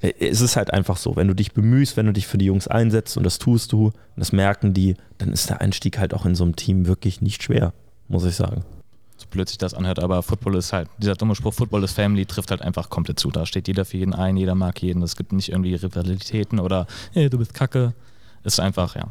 [0.02, 2.46] äh, es ist halt einfach so, wenn du dich bemühst, wenn du dich für die
[2.46, 6.26] Jungs einsetzt und das tust du, das merken die, dann ist der Einstieg halt auch
[6.26, 7.74] in so einem Team wirklich nicht schwer,
[8.08, 8.64] muss ich sagen.
[9.18, 12.26] so blöd sich das anhört, aber Football ist halt, dieser dumme Spruch, Football ist Family,
[12.28, 13.32] trifft halt einfach komplett zu.
[13.32, 15.02] Da steht jeder für jeden ein, jeder mag jeden.
[15.02, 17.94] Es gibt nicht irgendwie Rivalitäten oder hey, du bist kacke.
[18.46, 19.04] Ist einfach, ja.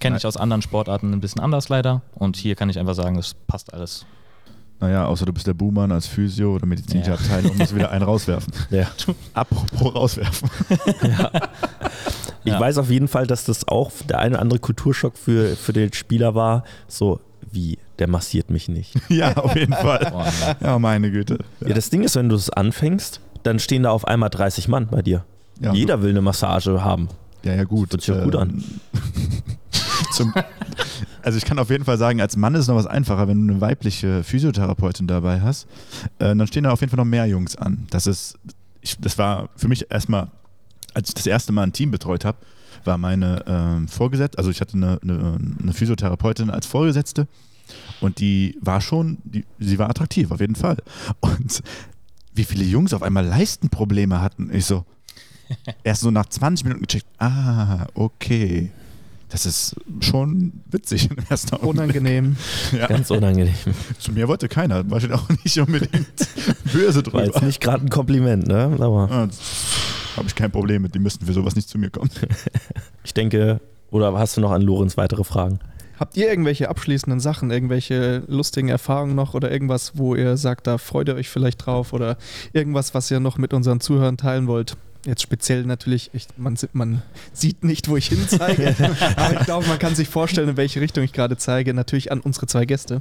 [0.00, 2.02] Kenne ich aus anderen Sportarten ein bisschen anders leider.
[2.14, 4.04] Und hier kann ich einfach sagen, es passt alles.
[4.80, 7.16] Naja, außer du bist der Buhmann als Physio oder medizinische Ja.
[7.16, 8.52] Abteilung und musst wieder einen rauswerfen.
[8.70, 8.86] Ja.
[9.34, 10.48] Apropos rauswerfen.
[12.44, 12.60] Ich Ja.
[12.60, 15.92] weiß auf jeden Fall, dass das auch der eine oder andere Kulturschock für, für den
[15.92, 16.64] Spieler war.
[16.86, 17.20] So,
[17.52, 18.94] wie, der massiert mich nicht.
[19.10, 20.08] ja, auf jeden Fall.
[20.10, 20.56] Boah, ne.
[20.60, 21.38] Ja, meine Güte.
[21.60, 24.86] Ja, das Ding ist, wenn du es anfängst, dann stehen da auf einmal 30 Mann
[24.86, 25.24] bei dir.
[25.60, 27.08] Ja, Jeder will eine Massage haben.
[27.44, 27.92] Ja, ja, gut.
[27.92, 28.64] Hört sich auch gut an.
[30.12, 30.32] Zum,
[31.22, 33.46] also ich kann auf jeden Fall sagen, als Mann ist es noch was einfacher, wenn
[33.46, 35.66] du eine weibliche Physiotherapeutin dabei hast.
[36.18, 37.86] Äh, dann stehen da auf jeden Fall noch mehr Jungs an.
[37.90, 38.38] Das ist,
[38.80, 40.28] ich, das war für mich erstmal,
[40.94, 42.38] als ich das erste Mal ein Team betreut habe,
[42.84, 47.26] war meine ähm, Vorgesetzte, also ich hatte eine, eine, eine Physiotherapeutin als Vorgesetzte
[48.00, 50.78] und die war schon, die, sie war attraktiv, auf jeden Fall.
[51.20, 51.62] Und
[52.34, 54.84] wie viele Jungs auf einmal Leistenprobleme hatten, ich so,
[55.84, 58.70] erst so nach 20 Minuten gecheckt, ah, okay.
[59.30, 61.96] Das ist schon witzig im ersten Augenblick.
[61.96, 62.36] Unangenehm.
[62.72, 62.86] Ja.
[62.86, 63.54] Ganz unangenehm.
[63.98, 66.06] Zu mir wollte keiner, war ich auch nicht unbedingt
[66.72, 67.46] böse War jetzt drüber.
[67.46, 68.74] nicht gerade ein Kompliment, ne?
[68.80, 69.28] Aber Ja,
[70.16, 72.10] Habe ich kein Problem mit, die müssten für sowas nicht zu mir kommen.
[73.04, 75.58] ich denke, oder hast du noch an Lorenz weitere Fragen?
[76.00, 80.78] Habt ihr irgendwelche abschließenden Sachen, irgendwelche lustigen Erfahrungen noch oder irgendwas, wo ihr sagt, da
[80.78, 82.16] freut ihr euch vielleicht drauf oder
[82.52, 84.76] irgendwas, was ihr noch mit unseren Zuhörern teilen wollt?
[85.04, 88.74] Jetzt speziell natürlich, ich, man, man sieht nicht, wo ich hinzeige,
[89.16, 91.72] aber ich glaube, man kann sich vorstellen, in welche Richtung ich gerade zeige.
[91.72, 93.00] Natürlich an unsere zwei Gäste.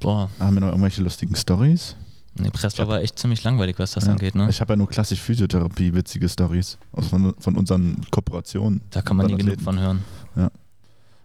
[0.00, 1.96] Boah, Haben wir noch irgendwelche lustigen Stories?
[2.34, 4.48] nee, Breslau war echt ziemlich langweilig, was das angeht, ne?
[4.48, 8.80] Ich habe ja nur klassisch Physiotherapie, witzige Stories von, von unseren Kooperationen.
[8.90, 10.02] Da kann man nie genug von hören.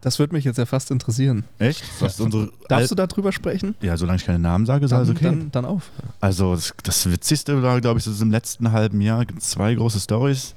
[0.02, 1.44] Das würde mich jetzt ja fast interessieren.
[1.58, 1.84] Echt?
[2.00, 3.76] Was ist unsere Darfst du darüber sprechen?
[3.82, 5.26] ja, solange ich keine Namen sage, ist Dann, alles okay.
[5.26, 5.90] dann, dann auf.
[6.22, 10.00] Also das, das Witzigste war, glaube ich, das ist im letzten halben Jahr zwei große
[10.00, 10.54] Stories.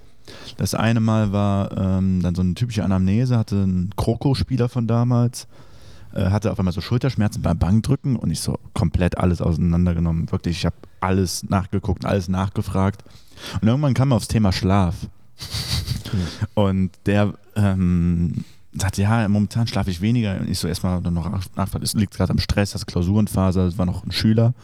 [0.58, 5.48] Das eine Mal war ähm, dann so eine typische Anamnese, hatte ein Kroko-Spieler von damals,
[6.14, 10.30] äh, hatte auf einmal so Schulterschmerzen beim Bankdrücken und ich so komplett alles auseinandergenommen.
[10.30, 13.02] Wirklich, ich habe alles nachgeguckt, alles nachgefragt.
[13.60, 14.94] Und irgendwann kam er aufs Thema Schlaf.
[16.54, 20.38] Und der ähm, sagte, ja, momentan schlafe ich weniger.
[20.40, 23.78] Und ich so erstmal noch nachfragt, es liegt gerade am Stress, das ist Klausurenphase, das
[23.78, 24.54] war noch ein Schüler.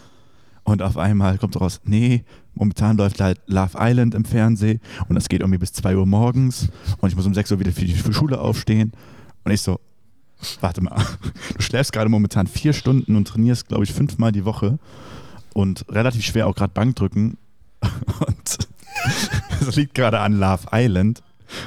[0.64, 5.28] Und auf einmal kommt raus, nee, momentan läuft halt Love Island im Fernsehen und das
[5.28, 7.96] geht irgendwie bis 2 Uhr morgens und ich muss um 6 Uhr wieder für die
[8.12, 8.92] Schule aufstehen.
[9.44, 9.78] Und ich so,
[10.60, 10.96] warte mal,
[11.56, 14.78] du schläfst gerade momentan vier Stunden und trainierst, glaube ich, fünfmal die Woche
[15.54, 17.38] und relativ schwer auch gerade Bankdrücken.
[18.26, 18.68] Und
[19.60, 21.22] es liegt gerade an Love Island.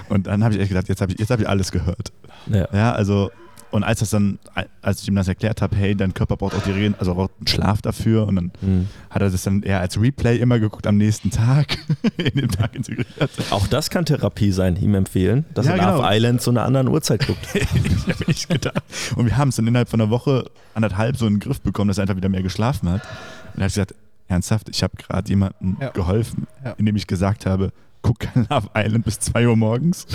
[0.10, 2.12] Und dann habe ich echt gedacht, jetzt habe ich, jetzt hab ich alles gehört.
[2.48, 2.68] Ja.
[2.74, 3.32] Ja, also,
[3.72, 4.40] und als das dann,
[4.82, 7.30] als ich ihm das erklärt habe, hey, dein Körper braucht auch die Regeln, also auch
[7.38, 8.26] einen Schlaf dafür.
[8.28, 8.88] Und dann Hm.
[9.12, 11.78] hat er das dann eher als Replay immer geguckt am nächsten Tag,
[12.18, 13.08] in den Tag integriert.
[13.52, 16.12] Auch das kann Therapie sein, ihm empfehlen, dass Ja, er Love genau.
[16.12, 17.46] Island zu einer anderen Uhrzeit guckt.
[17.54, 17.64] ich
[18.08, 18.82] habe echt gedacht.
[19.16, 21.90] Und wir haben es dann innerhalb von einer Woche, anderthalb so in den Griff bekommen,
[21.90, 23.02] dass er einfach wieder mehr geschlafen hat.
[23.04, 23.10] Und
[23.54, 23.94] dann habe ich gesagt,
[24.30, 25.90] ernsthaft, ich habe gerade jemandem Ja.
[25.90, 26.72] geholfen, Ja.
[26.80, 27.72] indem ich gesagt habe,
[28.02, 30.06] guck kein Love Island bis 2 Uhr morgens.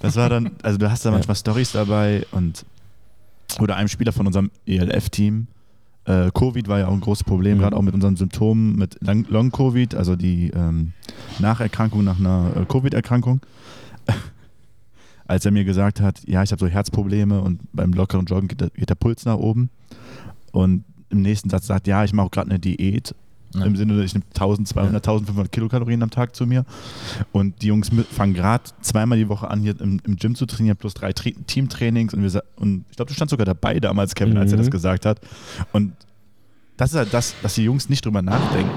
[0.00, 1.14] Das war dann, also du hast da Ja.
[1.16, 2.64] manchmal Stories dabei und
[3.60, 5.46] oder einem Spieler von unserem ELF-Team.
[6.04, 7.60] Äh, Covid war ja auch ein großes Problem, Mhm.
[7.62, 10.92] gerade auch mit unseren Symptomen, mit Long-Covid, also die ähm,
[11.38, 13.40] Nacherkrankung nach einer äh, Covid-Erkrankung.
[15.26, 18.60] Als er mir gesagt hat, ja, ich habe so Herzprobleme und beim lockeren Joggen geht
[18.60, 19.70] der, geht der Puls nach oben.
[20.50, 23.14] Und im nächsten Satz sagt, ja, ich mache auch gerade eine Diät.
[23.54, 23.64] Ja.
[23.64, 26.64] Im Sinne, ich nehme 1200, 1500 Kilokalorien am Tag zu mir.
[27.32, 30.76] Und die Jungs fangen gerade zweimal die Woche an, hier im, im Gym zu trainieren,
[30.76, 32.14] plus drei Tri Teamtrainings.
[32.14, 34.62] Und, wir, und ich glaube, du standst sogar dabei damals, Kevin, als er Mhm.
[34.62, 35.20] das gesagt hat.
[35.72, 35.92] Und
[36.76, 38.70] das ist halt das, dass die Jungs nicht drüber nachdenken.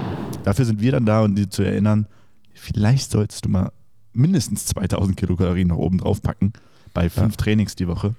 [0.44, 2.08] Dafür sind wir dann da, um die zu erinnern,
[2.54, 3.72] vielleicht solltest du mal
[4.14, 6.54] mindestens 2000 Kilokalorien noch oben drauf packen
[6.94, 8.16] bei fünf Trainings die Woche.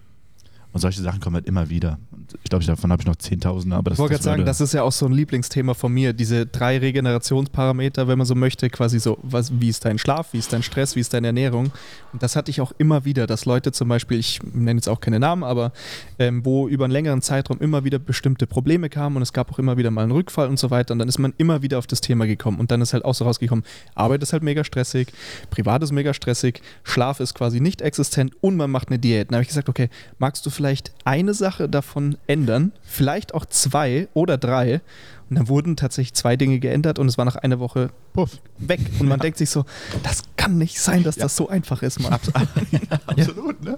[0.77, 1.99] Und solche Sachen kommen halt immer wieder.
[2.13, 4.61] Und ich glaube, davon habe ich noch 10.000, aber das, Ich wollte gerade sagen, das
[4.61, 8.69] ist ja auch so ein Lieblingsthema von mir, diese drei Regenerationsparameter, wenn man so möchte,
[8.69, 11.73] quasi so, was, wie ist dein Schlaf, wie ist dein Stress, wie ist deine Ernährung.
[12.13, 15.01] Und das hatte ich auch immer wieder, dass Leute zum Beispiel, ich nenne jetzt auch
[15.01, 15.73] keine Namen, aber
[16.19, 19.59] ähm, wo über einen längeren Zeitraum immer wieder bestimmte Probleme kamen und es gab auch
[19.59, 21.87] immer wieder mal einen Rückfall und so weiter und dann ist man immer wieder auf
[21.87, 23.65] das Thema gekommen und dann ist halt auch so rausgekommen,
[23.95, 25.09] Arbeit ist halt mega stressig,
[25.49, 29.31] Privat ist mega stressig, Schlaf ist quasi nicht existent und man macht eine Diät.
[29.31, 30.66] Dann habe ich gesagt, okay, magst du vielleicht
[31.05, 34.81] eine Sache davon ändern, vielleicht auch zwei oder drei
[35.29, 38.39] und dann wurden tatsächlich zwei Dinge geändert und es war nach einer Woche Puff.
[38.59, 39.65] weg und man denkt sich so,
[40.05, 42.13] das kann nicht sein, dass das so einfach ist, Mann.
[43.07, 43.77] Absolut, ne?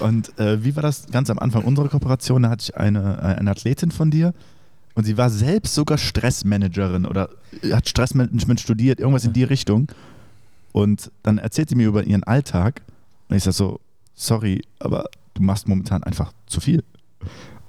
[0.00, 2.42] Und äh, wie war das ganz am Anfang unserer Kooperation?
[2.42, 4.34] Da hatte ich eine, äh, eine Athletin von dir
[4.94, 7.28] und sie war selbst sogar Stressmanagerin oder
[7.70, 9.86] hat Stressmanagement studiert, irgendwas in die Richtung.
[10.72, 12.82] Und dann erzählt sie mir über ihren Alltag
[13.28, 13.80] und ich sage so,
[14.16, 15.04] sorry, aber
[15.38, 16.84] du machst momentan einfach zu viel.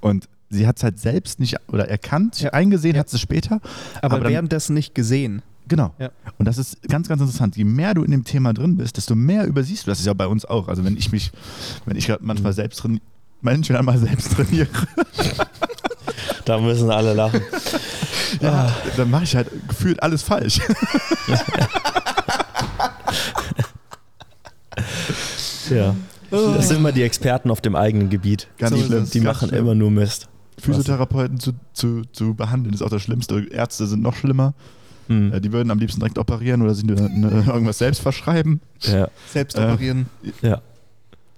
[0.02, 2.50] Und sie hat es halt selbst nicht oder erkannt, Ja.
[2.52, 3.02] eingesehen Ja.
[3.02, 3.62] hat sie später.
[4.02, 5.42] Aber, Aber währenddessen nicht gesehen.
[5.68, 5.94] Genau.
[6.00, 6.10] Ja.
[6.40, 7.56] Und das ist ganz, ganz interessant.
[7.56, 9.92] Je mehr du in dem Thema drin bist, desto mehr übersiehst du.
[9.92, 10.68] Das ist ja bei uns auch.
[10.68, 11.32] Also wenn ich mich,
[11.86, 13.04] wenn ich gerade manchmal selbst trainiere,
[13.42, 14.68] manchmal mal selbst trainiere,
[16.46, 17.42] Da müssen alle lachen.
[18.42, 20.60] ja, dann mache ich halt gefühlt alles falsch.
[25.70, 25.96] Ja.
[26.32, 28.48] Das sind immer die Experten auf dem eigenen Gebiet.
[28.58, 29.10] Ganz So schlimm.
[29.10, 29.60] Die machen schlimm.
[29.62, 30.28] immer nur Mist.
[30.60, 33.48] Physiotherapeuten zu, zu, zu behandeln ist auch das Schlimmste.
[33.52, 34.54] Ärzte sind noch schlimmer.
[35.08, 35.32] Hm.
[35.34, 38.60] Äh, Die würden am liebsten direkt operieren oder sich irgendwas selbst verschreiben.
[38.82, 39.08] Ja.
[39.32, 40.08] Selbst Äh, operieren.
[40.42, 40.62] ja.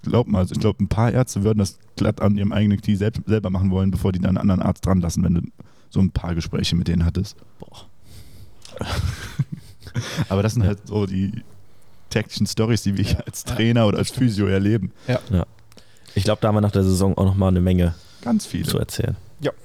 [0.04, 2.96] Glaub mal, also ich glaube, ein paar Ärzte würden das glatt an ihrem eigenen Knie
[2.96, 5.42] selbst, selber machen wollen, bevor die dann einen anderen Arzt dran lassen, wenn du
[5.92, 7.38] so ein paar Gespräche mit denen hattest.
[10.30, 10.70] Aber das sind Ja.
[10.70, 11.44] halt so die
[12.12, 14.92] täglichen Stories, die wir als Trainer oder als Physio erleben.
[16.14, 18.66] Ich glaube, da haben wir nach der Saison auch nochmal eine Menge Ganz viele.
[18.68, 19.16] zu erzählen,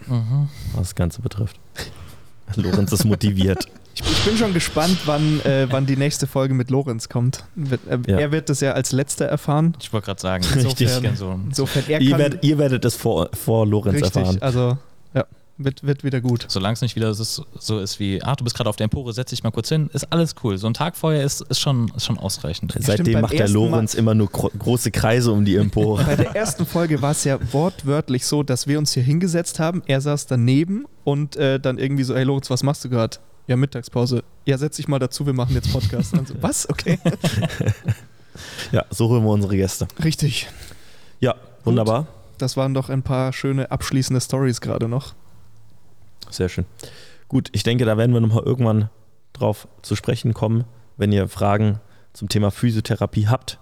[0.07, 0.49] Mhm.
[0.73, 1.57] was das Ganze betrifft.
[2.57, 3.67] Lorenz ist motiviert.
[3.95, 7.45] Ich, ich bin schon gespannt, wann, äh, wann die nächste Folge mit Lorenz kommt.
[7.55, 8.19] Wird, äh, Ja.
[8.19, 9.75] Er wird das ja als letzter erfahren.
[9.81, 10.89] Ich wollte gerade sagen, Richtig.
[10.95, 11.33] ich kenn so.
[11.47, 14.39] Insofern, er ihr, werdet, ihr werdet es vor, vor Lorenz richtig, erfahren.
[14.43, 14.79] also
[15.15, 15.25] ja,
[15.59, 16.47] wird, wird wieder gut.
[16.49, 19.31] Solange es nicht wieder so ist wie, ach, du bist gerade auf der Empore, setz
[19.31, 20.59] dich mal kurz hin, ist alles cool.
[20.59, 22.73] So ein Tag vorher ist, ist, schon, ist schon ausreichend.
[22.73, 26.05] stimmt, Seitdem beim macht der Lorenz immer nur gro große Kreise um die Empore.
[26.05, 29.83] Bei der ersten Folge war es ja wortwörtlich so, dass wir uns hier hingesetzt haben.
[29.87, 33.19] Er saß daneben und äh, dann irgendwie so, hey Lorenz, was machst du gerade?
[33.47, 34.25] Ja, Mittagspause.
[34.45, 36.13] Ja, setz dich mal dazu, wir machen jetzt Podcast.
[36.13, 36.69] Und dann so, was?
[36.69, 36.99] Okay.
[38.73, 39.87] ja, so holen wir unsere Gäste.
[40.03, 40.49] Richtig.
[41.21, 42.09] Ja, wunderbar.
[42.39, 45.15] Das waren doch ein paar schöne abschließende Stories gerade noch.
[46.31, 46.65] Sehr schön.
[47.29, 48.89] Gut, ich denke, da werden wir nochmal irgendwann
[49.33, 50.65] drauf zu sprechen kommen,
[50.97, 51.81] wenn ihr Fragen
[52.13, 53.59] zum Thema Physiotherapie habt.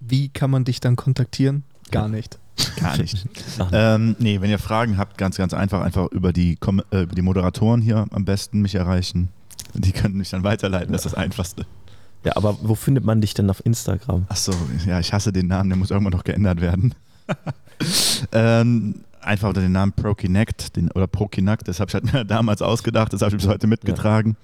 [0.00, 1.64] Wie kann man dich dann kontaktieren?
[1.90, 2.38] Gar nicht.
[2.80, 3.26] Gar nicht.
[3.72, 6.58] Ähm, nee, wenn ihr Fragen habt, ganz, ganz einfach, einfach über die,
[6.90, 9.28] äh, über die Moderatoren hier am besten mich erreichen.
[9.74, 11.66] Die können mich dann weiterleiten, das ist das Einfachste.
[12.24, 14.26] Ja, aber wo findet man dich denn auf Instagram?
[14.28, 14.52] Achso,
[14.86, 16.94] ja, ich hasse den Namen, der muss irgendwann noch geändert werden.
[18.32, 22.62] ähm, einfach unter den Namen ProKinect den, oder ProKinect, das habe ich halt mir damals
[22.62, 24.36] ausgedacht, das habe ich bis heute mitgetragen.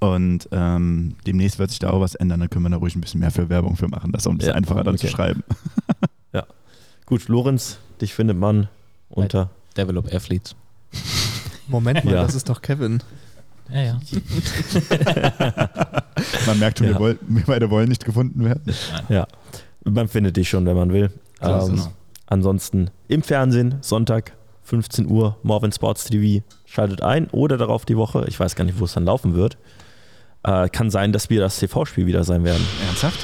[0.00, 3.00] Und ähm, demnächst wird sich da auch was ändern, dann können wir da ruhig ein
[3.00, 5.06] bisschen mehr für Werbung für machen, das ist auch ein bisschen Ja, einfacher dann okay.
[5.06, 5.42] zu schreiben.
[7.06, 8.68] Gut, Lorenz, dich findet man
[9.08, 9.48] unter.
[9.78, 10.54] Develop Athletes.
[11.66, 12.22] Moment mal, Ja.
[12.22, 13.02] das ist doch Kevin.
[13.70, 14.00] Ja, ja.
[16.46, 16.92] Man merkt schon, Ja.
[16.94, 18.74] wir, wollen, wir beide wollen nicht gefunden werden.
[19.08, 19.26] Ja,
[19.84, 21.10] man findet dich schon, wenn man will.
[21.38, 21.92] Klar, ähm, genau.
[22.28, 26.44] Ansonsten im Fernsehen, Sonntag, 15 Uhr, Morven Sports TV.
[26.66, 28.26] Schaltet ein oder darauf die Woche.
[28.28, 29.56] Ich weiß gar nicht, wo es dann laufen wird.
[30.42, 32.64] Äh, kann sein, dass wir das TV-Spiel wieder sein werden.
[32.86, 33.18] Ernsthaft?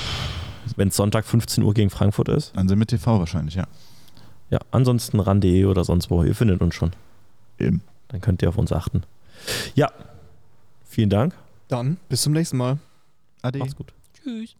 [0.77, 2.57] Wenn es Sonntag 15 Uhr gegen Frankfurt ist.
[2.57, 3.67] Dann sind wir TV wahrscheinlich, ja.
[4.49, 6.23] Ja, ansonsten ran.de oder sonst wo.
[6.23, 6.93] Ihr findet uns schon.
[7.59, 7.83] Eben.
[8.09, 9.03] Dann könnt ihr auf uns achten.
[9.75, 9.93] Ja,
[10.87, 11.35] vielen Dank.
[11.69, 12.79] Dann bis zum nächsten Mal.
[13.43, 13.59] Ade.
[13.59, 13.93] Macht's gut.
[14.15, 14.57] Tschüss.